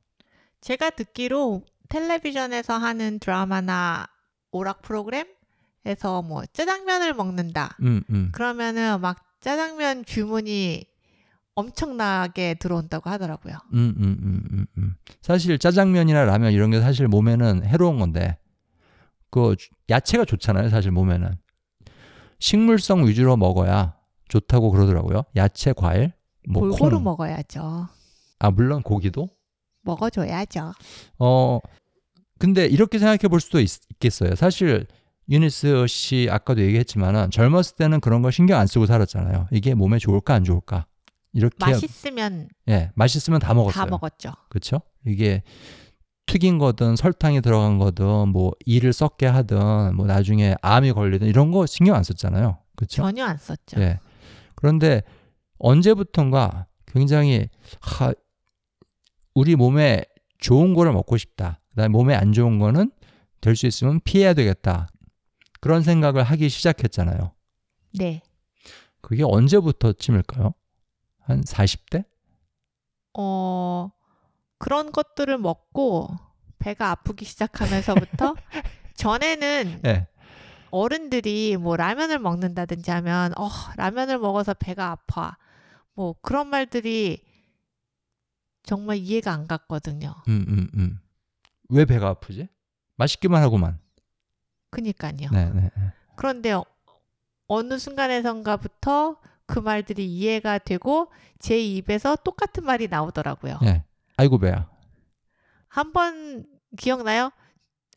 [0.61, 4.07] 제가 듣기로 텔레비전에서 하는 드라마나
[4.51, 7.77] 오락 프로그램에서 뭐 짜장면을 먹는다.
[7.81, 8.29] 음, 음.
[8.31, 10.85] 그러면은 막 짜장면 주문이
[11.55, 13.55] 엄청나게 들어온다고 하더라고요.
[13.73, 14.95] 음, 음, 음, 음, 음.
[15.21, 18.37] 사실 짜장면이나 라면 이런 게 사실 몸에는 해로운 건데
[19.29, 19.55] 그
[19.89, 20.69] 야채가 좋잖아요.
[20.69, 21.37] 사실 몸에는
[22.39, 23.95] 식물성 위주로 먹어야
[24.29, 25.23] 좋다고 그러더라고요.
[25.35, 26.13] 야채, 과일,
[26.47, 27.03] 뭐 골고루 콩.
[27.03, 27.87] 먹어야죠.
[28.39, 29.29] 아 물론 고기도.
[29.83, 30.73] 먹어줘야죠.
[31.19, 31.59] 어
[32.37, 34.85] 근데 이렇게 생각해 볼 수도 있, 겠어요 사실
[35.29, 39.47] 유니스 씨 아까도 얘기했지만은 젊었을 때는 그런 거 신경 안 쓰고 살았잖아요.
[39.51, 40.85] 이게 몸에 좋을까 안 좋을까
[41.33, 43.83] 이렇게 맛있으면 예 맛있으면 다 먹었어요.
[43.85, 44.31] 다 먹었죠.
[44.49, 44.81] 그렇죠?
[45.05, 45.43] 이게
[46.29, 51.65] 튀긴 거든 설탕이 들어간 거든 뭐 이를 썩게 하든 뭐 나중에 암이 걸리든 이런 거
[51.65, 52.59] 신경 안 썼잖아요.
[52.75, 53.01] 그렇죠?
[53.01, 53.81] 전혀 안 썼죠.
[53.81, 53.99] 예.
[54.55, 55.01] 그런데
[55.57, 57.49] 언제부턴가 굉장히
[57.81, 58.13] 하,
[59.33, 60.03] 우리 몸에
[60.39, 61.59] 좋은 거를 먹고 싶다.
[61.71, 62.91] 그다음에 몸에 안 좋은 거는
[63.41, 64.87] 될 수 있으면 피해야 되겠다.
[65.61, 67.31] 그런 생각을 하기 시작했잖아요.
[67.97, 68.21] 네.
[69.01, 70.53] 그게 언제부터 쯤일까요?
[71.21, 72.05] 한 40대?
[73.17, 73.89] 어,
[74.59, 76.09] 그런 것들을 먹고
[76.59, 78.35] 배가 아프기 시작하면서부터
[78.95, 80.07] 전에는 예.
[80.69, 85.37] 어른들이 뭐 라면을 먹는다든지 하면 어, 라면을 먹어서 배가 아파.
[85.95, 87.23] 뭐 그런 말들이
[88.63, 90.13] 정말 이해가 안 갔거든요.
[90.27, 90.99] 음, 음, 음.
[91.69, 92.47] 왜 배가 아프지?
[92.97, 93.79] 맛있기만 하고만.
[94.69, 95.29] 그니까요.
[95.31, 95.61] 네, 네.
[95.75, 95.93] 네.
[96.15, 96.65] 그런데 어,
[97.47, 103.59] 어느 순간에선가부터 그 말들이 이해가 되고 제 입에서 똑같은 말이 나오더라고요.
[103.63, 103.83] 예.
[104.19, 104.69] 아이고 배야.
[105.69, 106.45] 한 번
[106.77, 107.31] 기억나요?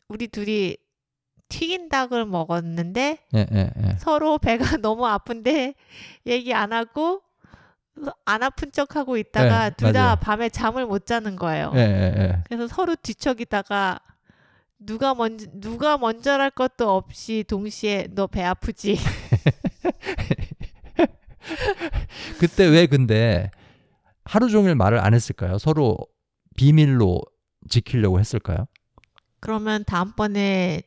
[0.07, 0.77] 우리 둘이
[1.49, 3.95] 튀긴 닭을 먹었는데 예, 예, 예.
[3.99, 5.73] 서로 배가 너무 아픈데
[6.25, 7.21] 얘기 안 하고
[8.25, 10.15] 안 아픈 척하고 있다가 네, 둘다 맞아요.
[10.21, 11.71] 밤에 잠을 못 자는 거예요.
[11.75, 12.43] 예, 예, 예.
[12.47, 13.99] 그래서 서로 뒤척이다가
[14.79, 18.97] 누가 먼저 누가 먼저랄 것도 없이 동시에 너 배 아프지?
[22.39, 23.51] 그때 왜 근데
[24.25, 25.57] 하루 종일 말을 안 했을까요?
[25.57, 25.97] 서로
[26.55, 27.21] 비밀로
[27.69, 28.67] 지키려고 했을까요?
[29.39, 30.81] 그러면 다음번에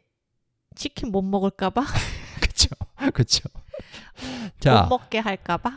[0.75, 1.83] 치킨 못 먹을까봐
[2.41, 2.69] 그쵸,
[3.13, 3.49] 그쵸.
[3.53, 5.71] 못 자, 먹게 할까봐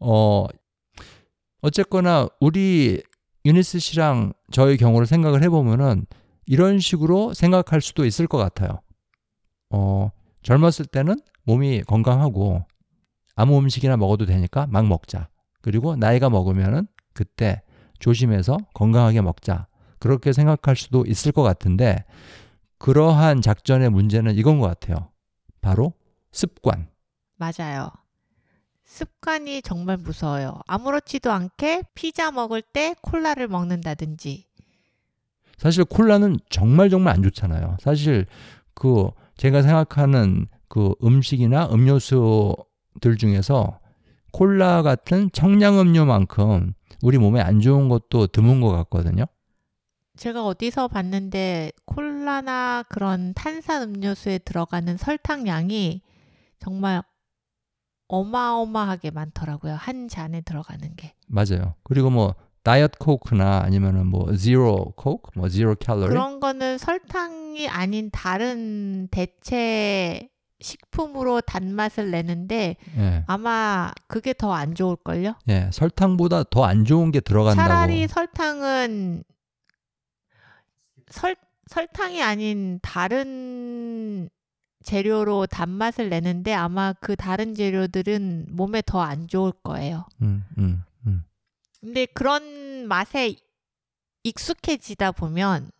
[0.00, 0.46] 어,
[1.60, 3.02] 어쨌거나 우리
[3.44, 6.06] 유니스 씨랑 저의 경우를 생각을 해보면은
[6.46, 8.80] 이런 식으로 생각할 수도 있을 것 같아요.
[9.70, 10.10] 어,
[10.42, 12.64] 젊었을 때는 몸이 건강하고
[13.34, 15.28] 아무 음식이나 먹어도 되니까 막 먹자.
[15.60, 17.62] 그리고 나이가 먹으면은 그때
[17.98, 19.66] 조심해서 건강하게 먹자.
[19.98, 22.04] 그렇게 생각할 수도 있을 것 같은데
[22.78, 25.10] 그러한 작전의 문제는 이건 것 같아요.
[25.60, 25.92] 바로
[26.30, 26.88] 습관.
[27.36, 27.90] 맞아요.
[28.84, 30.60] 습관이 정말 무서워요.
[30.66, 34.46] 아무렇지도 않게 피자 먹을 때 콜라를 먹는다든지.
[35.58, 37.76] 사실 콜라는 정말 정말 안 좋잖아요.
[37.80, 38.26] 사실
[38.74, 43.80] 그 제가 생각하는 그 음식이나 음료수들 중에서
[44.32, 49.26] 콜라 같은 청량음료만큼 우리 몸에 안 좋은 것도 드문 것 같거든요.
[50.16, 56.02] 제가 어디서 봤는데 콜라나 그런 탄산 음료수에 들어가는 설탕 양이
[56.58, 57.02] 정말
[58.08, 59.74] 어마어마하게 많더라고요.
[59.74, 61.14] 한 잔에 들어가는 게.
[61.28, 61.74] 맞아요.
[61.84, 62.34] 그리고 뭐
[62.64, 70.28] 다이어트 코크나 아니면은 뭐 제로 코크, 뭐 제로 칼로리 그런 거는 설탕이 아닌 다른 대체
[70.60, 73.24] 식품으로 단맛을 내는데 예.
[73.26, 75.34] 아마 그게 더 안 좋을걸요?
[75.48, 77.68] 예, 설탕보다 더 안 좋은 게 들어간다고.
[77.68, 79.22] 차라리 설탕은
[81.10, 81.36] 설,
[81.68, 84.28] 설탕이 아닌 다른
[84.82, 90.06] 재료로 단맛을 내는데 아마 그 다른 재료들은 몸에 더 안 좋을 거예요.
[90.22, 91.24] 음, 음, 음.
[91.80, 93.36] 근데 그런 맛에
[94.24, 95.70] 익숙해지다 보면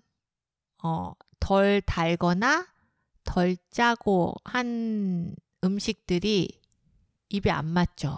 [0.82, 2.66] 어, 덜 달거나
[3.28, 6.48] 덜 짜고 한 음식들이
[7.28, 8.16] 입에 안 맞죠.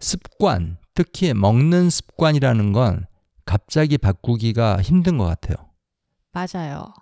[0.00, 3.06] 습관, 특히 먹는 습관이라는 건
[3.44, 5.70] 갑자기 바꾸기가 힘든 것 같아요.
[6.32, 6.92] 맞아요.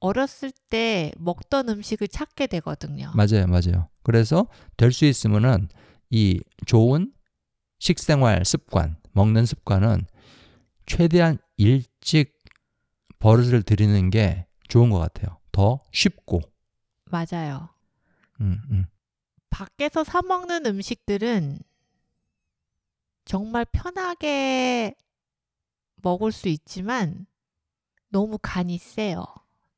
[0.00, 3.10] 어렸을 때 먹던 음식을 찾게 되거든요.
[3.14, 3.88] 맞아요, 맞아요.
[4.02, 5.68] 그래서 될 수 있으면은
[6.10, 7.12] 이 좋은
[7.78, 10.04] 식생활 습관, 먹는 습관은
[10.86, 12.36] 최대한 일찍
[13.20, 15.38] 버릇을 들이는 게 좋은 것 같아요.
[15.50, 16.40] 더 쉽고.
[17.10, 17.68] 맞아요.
[18.40, 18.86] 음, 음.
[19.50, 21.60] 밖에서 사 먹는 음식들은
[23.24, 24.94] 정말 편하게
[25.96, 27.26] 먹을 수 있지만
[28.08, 29.24] 너무 간이 세요.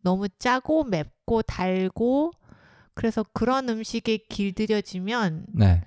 [0.02, 2.32] 너무 짜고 맵고 달고
[2.94, 5.84] 그래서 그런 음식에 길들여지면 네.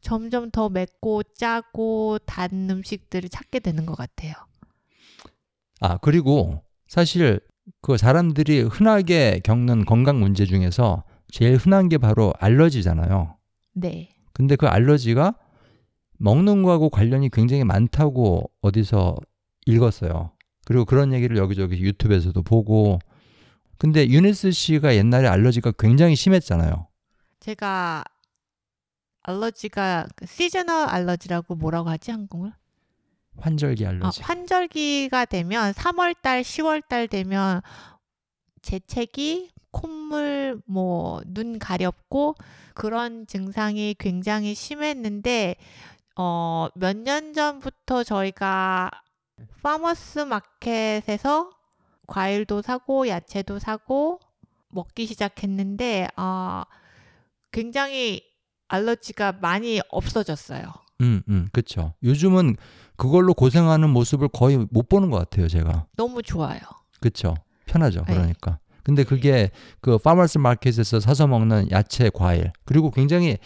[0.00, 4.32] 점점 더 맵고 짜고 단 음식들을 찾게 되는 것 같아요.
[5.80, 7.40] 아, 그리고 사실
[7.82, 13.36] 그 사람들이 흔하게 겪는 건강 문제 중에서 제일 흔한 게 바로 알러지잖아요.
[13.74, 14.10] 네.
[14.32, 15.34] 근데 그 알러지가
[16.18, 19.16] 먹는 거하고 관련이 굉장히 많다고 어디서
[19.66, 20.32] 읽었어요.
[20.64, 22.98] 그리고 그런 얘기를 여기저기 유튜브에서도 보고
[23.78, 26.86] 근데 유니스 씨가 옛날에 알러지가 굉장히 심했잖아요.
[27.40, 28.04] 제가
[29.22, 32.52] 알러지가 그 시즈널 알러지라고 뭐라고 하지 한국말?
[33.40, 34.22] 환절기 아, 알러지.
[34.22, 37.60] 환절기가 되면 3월달, 10월달 되면
[38.62, 42.34] 재채기, 콧물, 뭐 눈 가렵고
[42.74, 45.56] 그런 증상이 굉장히 심했는데
[46.16, 48.90] 어, 몇 년 전부터 저희가
[49.62, 51.50] farmers market에서
[52.06, 54.18] 과일도 사고 야채도 사고
[54.68, 56.62] 먹기 시작했는데 어,
[57.52, 58.22] 굉장히
[58.68, 60.72] 알러지가 많이 없어졌어요.
[61.00, 61.94] 음, 음, 그쵸.
[62.02, 62.56] 요즘은
[63.00, 65.86] 그걸로 고생하는 모습을 거의 못 보는 것 같아요, 제가.
[65.96, 66.60] 너무 좋아요.
[67.00, 67.34] 그쵸.
[67.64, 68.04] 편하죠.
[68.06, 68.12] 네.
[68.12, 68.58] 그러니까.
[68.82, 73.38] 근데 그게 그 farmers market에서 사서 먹는 야채, 과일 그리고 굉장히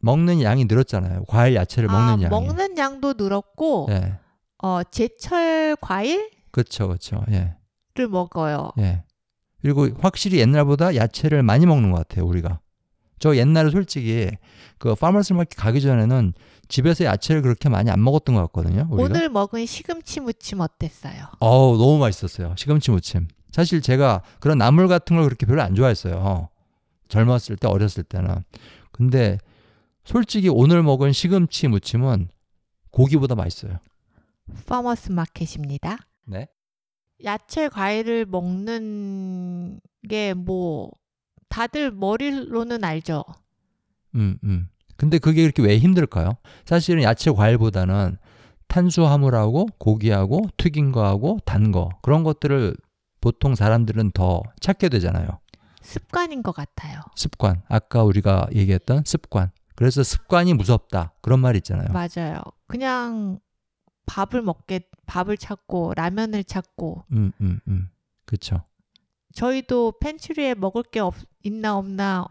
[0.00, 1.24] 먹는 양이 늘었잖아요.
[1.24, 2.28] 과일, 야채를 먹는 아, 양이.
[2.28, 4.18] 먹는 양도 늘었고 예.
[4.62, 7.24] 어, 제철 과일을 그쵸, 그쵸.
[7.30, 7.54] 예.
[8.10, 8.72] 먹어요.
[8.78, 9.04] 예.
[9.62, 12.60] 그리고 확실히 옛날보다 야채를 많이 먹는 것 같아요, 우리가.
[13.18, 14.30] 저 옛날에 솔직히
[14.78, 16.34] 그 farmers market 가기 전에는
[16.68, 18.86] 집에서 야채를 그렇게 많이 안 먹었던 것 같거든요.
[18.90, 19.04] 우리가.
[19.04, 21.26] 오늘 먹은 시금치 무침 어땠어요?
[21.40, 22.54] 어우, 너무 맛있었어요.
[22.56, 23.28] 시금치 무침.
[23.52, 26.48] 사실 제가 그런 나물 같은 걸 그렇게 별로 안 좋아했어요.
[27.08, 28.42] 젊었을 때, 어렸을 때는.
[28.92, 29.38] 근데
[30.04, 32.28] 솔직히 오늘 먹은 시금치 무침은
[32.90, 33.78] 고기보다 맛있어요.
[34.66, 35.98] farmers market입니다.
[36.26, 36.48] 네.
[37.24, 40.90] 야채 과일을 먹는 게 뭐
[41.48, 43.24] 다들 머리로는 알죠.
[44.14, 44.68] 음, 음.
[44.96, 46.36] 근데 그게 그렇게 왜 힘들까요?
[46.64, 48.16] 사실은 야채 과일보다는
[48.68, 52.74] 탄수화물하고 고기하고 튀긴 거하고 단 거, 그런 것들을
[53.20, 55.28] 보통 사람들은 더 찾게 되잖아요.
[55.82, 57.00] 습관인 것 같아요.
[57.14, 57.62] 습관.
[57.68, 59.50] 아까 우리가 얘기했던 습관.
[59.76, 61.12] 그래서 습관이 무섭다.
[61.20, 61.88] 그런 말 있잖아요.
[61.92, 62.40] 맞아요.
[62.66, 63.38] 그냥
[64.06, 67.88] 밥을 먹게 밥을 찾고 라면을 찾고 음, 음, 음.
[68.24, 68.62] 그쵸.
[69.36, 72.26] 저희도 팬츄리에 먹을 게 없, 있나 없나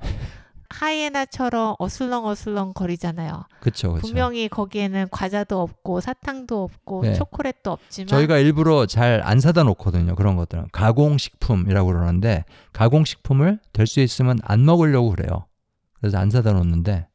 [0.71, 3.45] 하이에나처럼 어슬렁어슬렁 거리잖아요.
[3.61, 4.07] 그쵸, 그쵸.
[4.07, 7.13] 분명히 거기에는 과자도 없고 사탕도 없고 네.
[7.13, 10.15] 초콜릿도 없지만 저희가 일부러 잘 안 사다 놓거든요.
[10.15, 10.69] 그런 것들은.
[10.71, 12.43] 가공식품이라고 그러는데,
[12.73, 15.45] 가공식품을 될 수 있으면 안 먹으려고 그래요.
[15.93, 17.07] 그래서 안 사다 놓는데,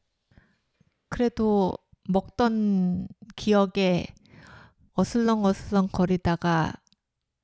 [1.09, 1.77] 그래도
[2.07, 4.07] 먹던 기억에
[4.93, 6.73] 어슬렁어슬렁 거리다가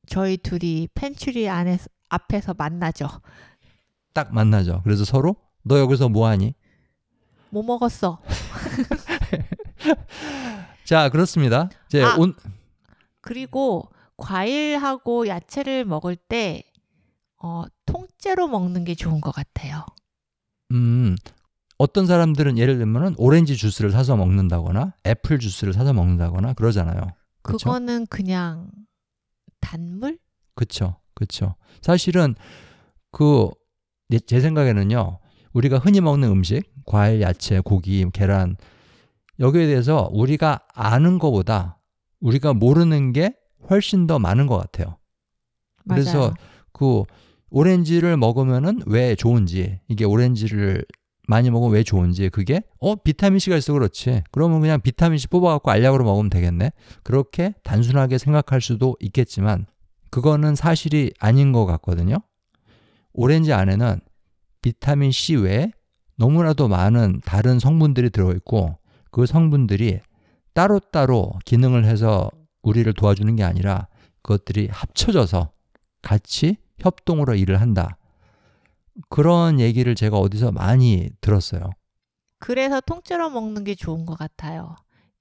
[0.08, 1.78] 저희 둘이 펜츄리 안에
[2.10, 3.08] 앞에서 만나죠.
[4.14, 4.82] 딱 만나죠.
[4.84, 6.54] 그래서 서로 너 여기서 뭐 하니?
[7.50, 8.20] 뭐 먹었어?
[10.86, 11.70] 자, 그렇습니다.
[11.88, 12.16] 이제 아.
[12.16, 12.34] 온
[13.22, 16.64] 그리고 과일하고 야채를 먹을 때
[17.42, 19.86] 어, 통째로 먹는 게 좋은 것 같아요.
[20.72, 21.16] 음,
[21.78, 27.02] 어떤 사람들은 예를 들면은 오렌지 주스를 사서 먹는다거나 애플 주스를 사서 먹는다거나 그러잖아요.
[27.42, 27.66] 그렇죠?
[27.66, 28.72] 그거는 그냥
[29.60, 30.18] 단물?
[30.56, 31.00] 그렇죠.
[31.18, 31.56] 그렇죠.
[31.82, 32.36] 사실은
[33.12, 33.50] 그
[34.26, 35.20] 제 생각에는요.
[35.54, 38.56] 우리가 흔히 먹는 음식, 과일, 야채, 고기, 계란
[39.40, 41.80] 여기에 대해서 우리가 아는 것보다
[42.22, 43.34] 우리가 모르는 게
[43.70, 44.98] 훨씬 더 많은 것 같아요.
[45.88, 46.34] 그래서 맞아요.
[46.72, 47.04] 그
[47.50, 50.86] 오렌지를 먹으면은 왜 좋은지 이게 오렌지를
[51.28, 55.72] 많이 먹으면 왜 좋은지 그게 어 비타민 C가 있어 그렇지 그러면 그냥 비타민 C 뽑아갖고
[55.72, 56.72] 알약으로 먹으면 되겠네
[57.04, 59.66] 그렇게 단순하게 생각할 수도 있겠지만
[60.18, 62.16] 그거는 사실이 아닌 것 같거든요
[63.14, 64.00] 오렌지 안에는
[64.64, 65.72] 비타민 C 외에
[66.16, 68.80] 너무나도 많은 다른 성분들이 들어있고
[69.12, 70.00] 그 성분들이
[70.54, 72.32] 따로따로 기능을 해서
[72.64, 73.90] 우리를 도와주는 게 아니라
[74.24, 75.52] 그것들이 합쳐져서
[76.02, 78.00] 같이 협동으로 일을 한다.
[79.10, 81.70] 그런 얘기를 제가 어디서 많이 들었어요.
[82.40, 84.76] 그래서 통째로 먹는 게 좋은 것 같아요.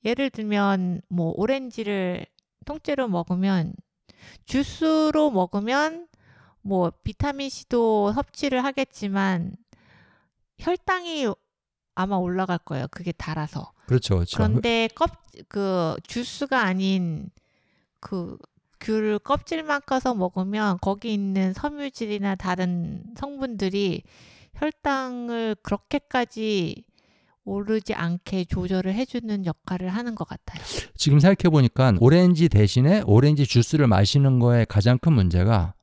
[0.06, 2.24] 예를 들면 뭐 오렌지를
[2.64, 3.74] 통째로 먹으면
[4.44, 6.08] 주스로 먹으면
[6.62, 9.54] 뭐 비타민 C도 섭취를 하겠지만
[10.58, 11.26] 혈당이
[11.94, 12.86] 아마 올라갈 거예요.
[12.90, 13.72] 그게 달아서.
[13.86, 14.16] 그렇죠.
[14.16, 14.36] 그렇죠.
[14.36, 17.30] 그런데 껍 그 주스가 아닌
[18.00, 18.38] 그
[18.80, 24.02] 귤을 껍질만 까서 먹으면 거기 있는 섬유질이나 다른 성분들이
[24.54, 26.84] 혈당을 그렇게까지
[27.46, 30.62] 오르지 않게 조절을 해주는 역할을 하는 것 같아요.
[30.96, 35.74] 지금 생각해 보니까 오렌지 대신에 오렌지 주스를 마시는 거에 가장 큰 문제가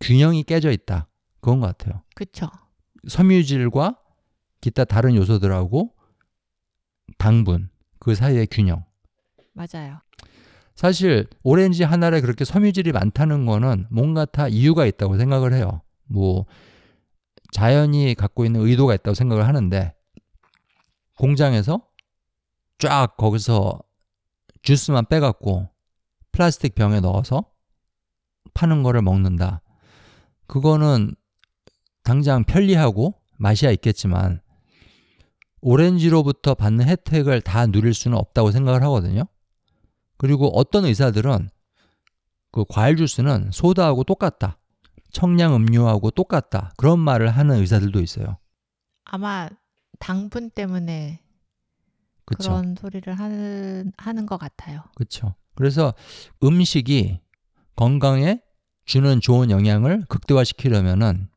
[0.00, 1.08] 균형이 깨져 있다.
[1.40, 2.02] 그건 것 같아요.
[2.14, 2.50] 그렇죠.
[3.06, 3.98] 섬유질과
[4.62, 5.94] 기타 다른 요소들하고
[7.18, 8.84] 당분 그 사이의 균형.
[9.52, 10.00] 맞아요.
[10.74, 15.82] 사실 오렌지 하나에 그렇게 섬유질이 많다는 거는 뭔가 다 이유가 있다고 생각을 해요.
[16.04, 16.46] 뭐
[17.52, 19.95] 자연이 갖고 있는 의도가 있다고 생각을 하는데
[21.16, 21.86] 공장에서
[22.78, 23.80] 쫙 거기서
[24.62, 25.68] 주스만 빼갖고
[26.32, 27.44] 플라스틱 병에 넣어서
[28.54, 29.62] 파는 거를 먹는다.
[30.46, 31.14] 그거는
[32.02, 34.40] 당장 편리하고 맛이야 있겠지만
[35.60, 39.24] 오렌지로부터 받는 혜택을 다 누릴 수는 없다고 생각을 하거든요.
[40.18, 41.50] 그리고 어떤 의사들은
[42.52, 44.58] 그 과일 주스는 소다하고 똑같다.
[45.10, 46.72] 청량 음료하고 똑같다.
[46.76, 48.38] 그런 말을 하는 의사들도 있어요.
[49.04, 49.48] 아마
[49.98, 51.20] 당분 때문에
[52.24, 52.52] 그 그렇죠.
[52.52, 54.82] 런 소리를 하는, 하는 것 같아요.
[54.94, 55.34] 그렇죠.
[55.54, 55.94] 그래서
[56.42, 57.20] 음식이
[57.76, 58.40] 건강에
[58.84, 61.28] 주는 좋은 영향을 극대화시키려면은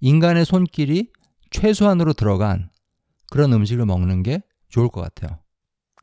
[0.00, 1.10] 인간의 손길이
[1.50, 2.70] 최소한으로 들어간
[3.30, 5.38] 그런 음식을 먹는 게 좋을 것 같아요.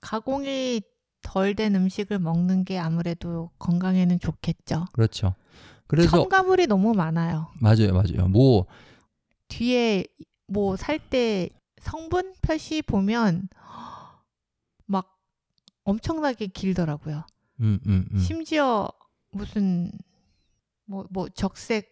[0.02, 0.82] 가공이
[1.22, 4.86] 덜 된 음식을 먹는 게 아무래도 건강에는 좋겠죠.
[4.92, 5.36] 그렇죠.
[5.88, 7.48] 그래서 첨가물이 너무 많아요.
[7.60, 8.28] 맞아요, 맞아요.
[8.28, 8.66] 뭐
[9.48, 10.06] 뒤에
[10.48, 11.50] 뭐 살 때
[11.84, 13.50] 성분 표시 보면
[14.86, 15.20] 막
[15.84, 17.26] 엄청나게 길더라고요.
[17.60, 18.18] 음, 음, 음.
[18.18, 18.90] 심지어
[19.32, 19.92] 무슨
[20.86, 21.92] 뭐뭐 적색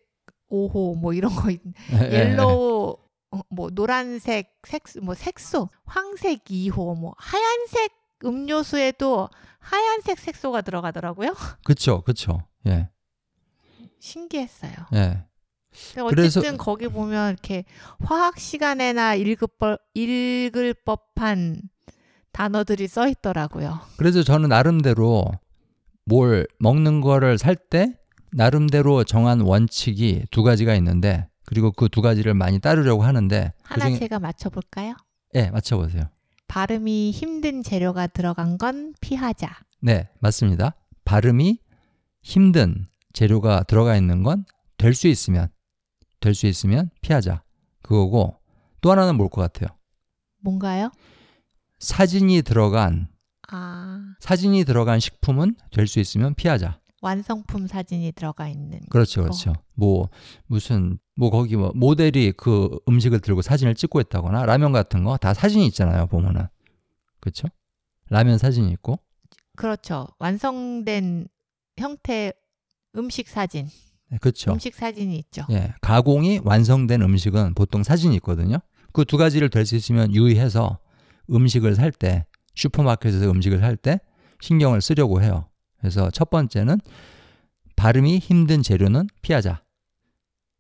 [0.50, 1.62] 5호 뭐 이런 거 있-
[1.94, 2.20] 예, 예, 예.
[2.32, 2.98] yellow
[3.32, 7.92] 어, 뭐 노란색 색소 뭐 색소 황색 2호 뭐 하얀색
[8.26, 9.30] 음료수에도
[9.60, 11.34] 하얀색 색소가 들어가더라고요.
[11.64, 12.48] 그렇죠, 그렇죠.
[12.68, 12.90] 예,
[14.00, 14.74] 신기했어요.
[14.94, 15.26] 예.
[15.96, 17.64] 근데 그래서- 어쨌든 거기 보면 이렇게
[18.04, 21.62] 화학 시간에나 읽을, 법, 읽을 법한
[22.32, 23.80] 단어들이 써 있더라고요.
[23.98, 25.26] 그래서 저는 나름대로
[26.06, 27.94] 뭘 먹는 거를 살 때
[28.34, 34.00] 나름대로 정한 원칙이 두 가지가 있는데 그리고 그 두 가지를 많이 따르려고 하는데 하나 그중에
[34.00, 34.96] 제가 맞춰볼까요?
[35.36, 36.04] 예, 맞춰보세요.
[36.48, 39.50] 발음이 힘든 재료가 들어간 건 피하자.
[39.82, 40.76] 네, 맞습니다.
[41.06, 41.60] 발음이
[42.22, 44.46] 힘든 재료가 들어가 있는 건
[44.78, 45.50] 될 수 있으면
[46.22, 47.44] 될 수 있으면 피하자.
[47.82, 48.36] 그거고
[48.80, 49.78] 또 하나는 뭘 것 같아요?
[50.40, 50.92] 뭔가요?
[51.80, 53.10] 사진이 들어간
[53.52, 56.80] 아, 사진이 들어간 식품은 될 수 있으면 피하자.
[57.02, 58.80] 완성품 사진이 들어가 있는.
[58.90, 59.54] 그렇죠, 그렇죠.
[59.74, 60.10] 뭐
[60.46, 65.34] 무슨 뭐 거기 뭐 모델이 그 음식을 들고 사진을 찍고 있다거나 라면 같은 거 다
[65.34, 66.48] 사진이 있잖아요, 보면은.
[67.20, 67.48] 그렇죠?
[68.10, 69.00] 라면 사진이 있고.
[69.58, 70.08] 그렇죠.
[70.20, 71.28] 완성된
[71.78, 72.32] 형태
[72.96, 73.68] 음식 사진.
[74.12, 74.52] 네, 그렇죠.
[74.52, 75.46] 음식 사진이 있죠.
[75.52, 78.58] 예, 가공이 완성된 음식은 보통 사진이 있거든요.
[78.94, 80.80] 그 두 가지를 될 수 있으면 유의해서
[81.30, 84.00] 음식을 살 때, 슈퍼마켓에서 음식을 살 때
[84.42, 85.48] 신경을 쓰려고 해요.
[85.80, 86.80] 그래서 첫 번째는
[87.78, 89.64] 발음이 힘든 재료는 피하자.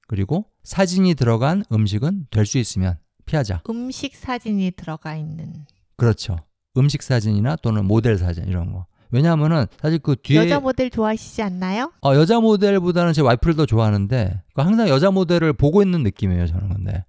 [0.07, 3.61] 그리고 사진이 들어간 음식은 될 수 있으면 피하자.
[3.69, 5.65] 음식 사진이 들어가 있는
[5.97, 6.37] 그렇죠.
[6.77, 8.85] 음식 사진이나 또는 모델 사진 이런 거.
[9.11, 11.91] 왜냐하면은 사실 그 뒤에 여자 모델 좋아하시지 않나요?
[12.01, 16.69] 어, 여자 모델보다는 제 와이프를 더 좋아하는데 그 항상 여자 모델을 보고 있는 느낌이에요 저는
[16.69, 17.05] 근데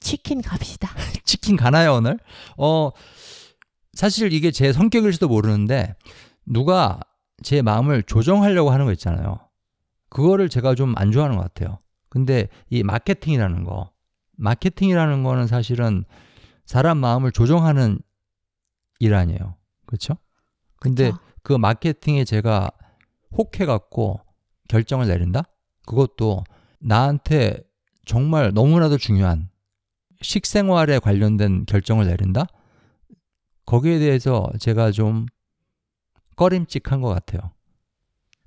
[0.00, 0.90] 치킨 갑시다.
[1.24, 2.18] 치킨 가나요 오늘?
[2.56, 2.90] 어
[3.92, 5.94] 사실 이게 제 성격일지도 모르는데
[6.46, 6.98] 누가
[7.42, 9.38] 제 마음을 조정하려고 하는 거 있잖아요.
[10.08, 11.78] 그거를 제가 좀 안 좋아하는 것 같아요.
[12.08, 13.90] 근데 이 마케팅이라는 거,
[14.36, 16.04] 마케팅이라는 거는 사실은
[16.66, 17.98] 사람 마음을 조정하는
[18.98, 19.56] 일 아니에요.
[19.86, 20.16] 그렇죠?
[20.82, 21.22] 근데 그쵸?
[21.44, 22.72] 그 마케팅에 제가
[23.38, 24.20] 혹해갖고
[24.68, 25.44] 결정을 내린다?
[25.86, 26.42] 그것도
[26.80, 27.62] 나한테
[28.04, 29.48] 정말 너무나도 중요한
[30.20, 32.46] 식생활에 관련된 결정을 내린다?
[33.64, 35.26] 거기에 대해서 제가 좀
[36.34, 37.52] 꺼림칙한 것 같아요.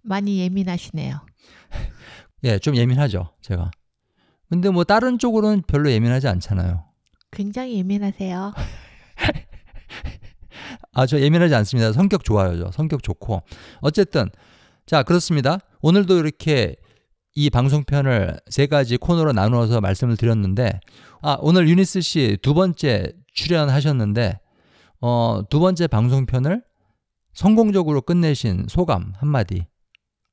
[0.01, 1.25] 많이 예민하시네요.
[2.43, 3.71] 예, 좀 예민하죠, 제가.
[4.49, 6.83] 근데 뭐 다른 쪽으로는 별로 예민하지 않잖아요.
[7.31, 8.53] 굉장히 예민하세요.
[10.95, 11.91] 아, 저 예민하지 않습니다.
[11.91, 12.71] 성격 좋아요, 저.
[12.71, 13.43] 성격 좋고.
[13.81, 14.29] 어쨌든,
[14.85, 15.59] 자, 그렇습니다.
[15.81, 16.75] 오늘도 이렇게
[17.35, 20.79] 이 방송편을 세 가지 코너로 나누어서 말씀을 드렸는데,
[21.21, 24.39] 아, 오늘 유니스 씨 두 번째 출연하셨는데,
[25.01, 26.63] 어, 두 번째 방송편을
[27.33, 29.67] 성공적으로 끝내신 소감 한마디.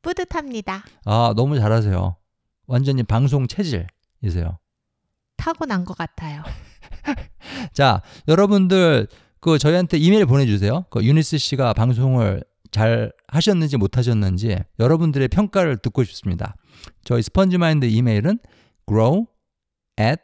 [0.02, 0.84] 뿌듯합니다.
[1.04, 2.16] 아, 너무 잘하세요.
[2.68, 4.58] 완전히 방송 체질이세요.
[5.36, 6.44] 타고난 것 같아요.
[7.72, 9.08] 자, 여러분들
[9.42, 10.86] 그 저희한테 이메일 보내주세요.
[10.88, 16.54] 그 유니스 씨가 방송을 잘 하셨는지 못 하셨는지 여러분들의 평가를 듣고 싶습니다.
[17.04, 18.38] 저희 스펀지마인드 이메일은
[18.86, 19.26] grow
[20.00, 20.22] at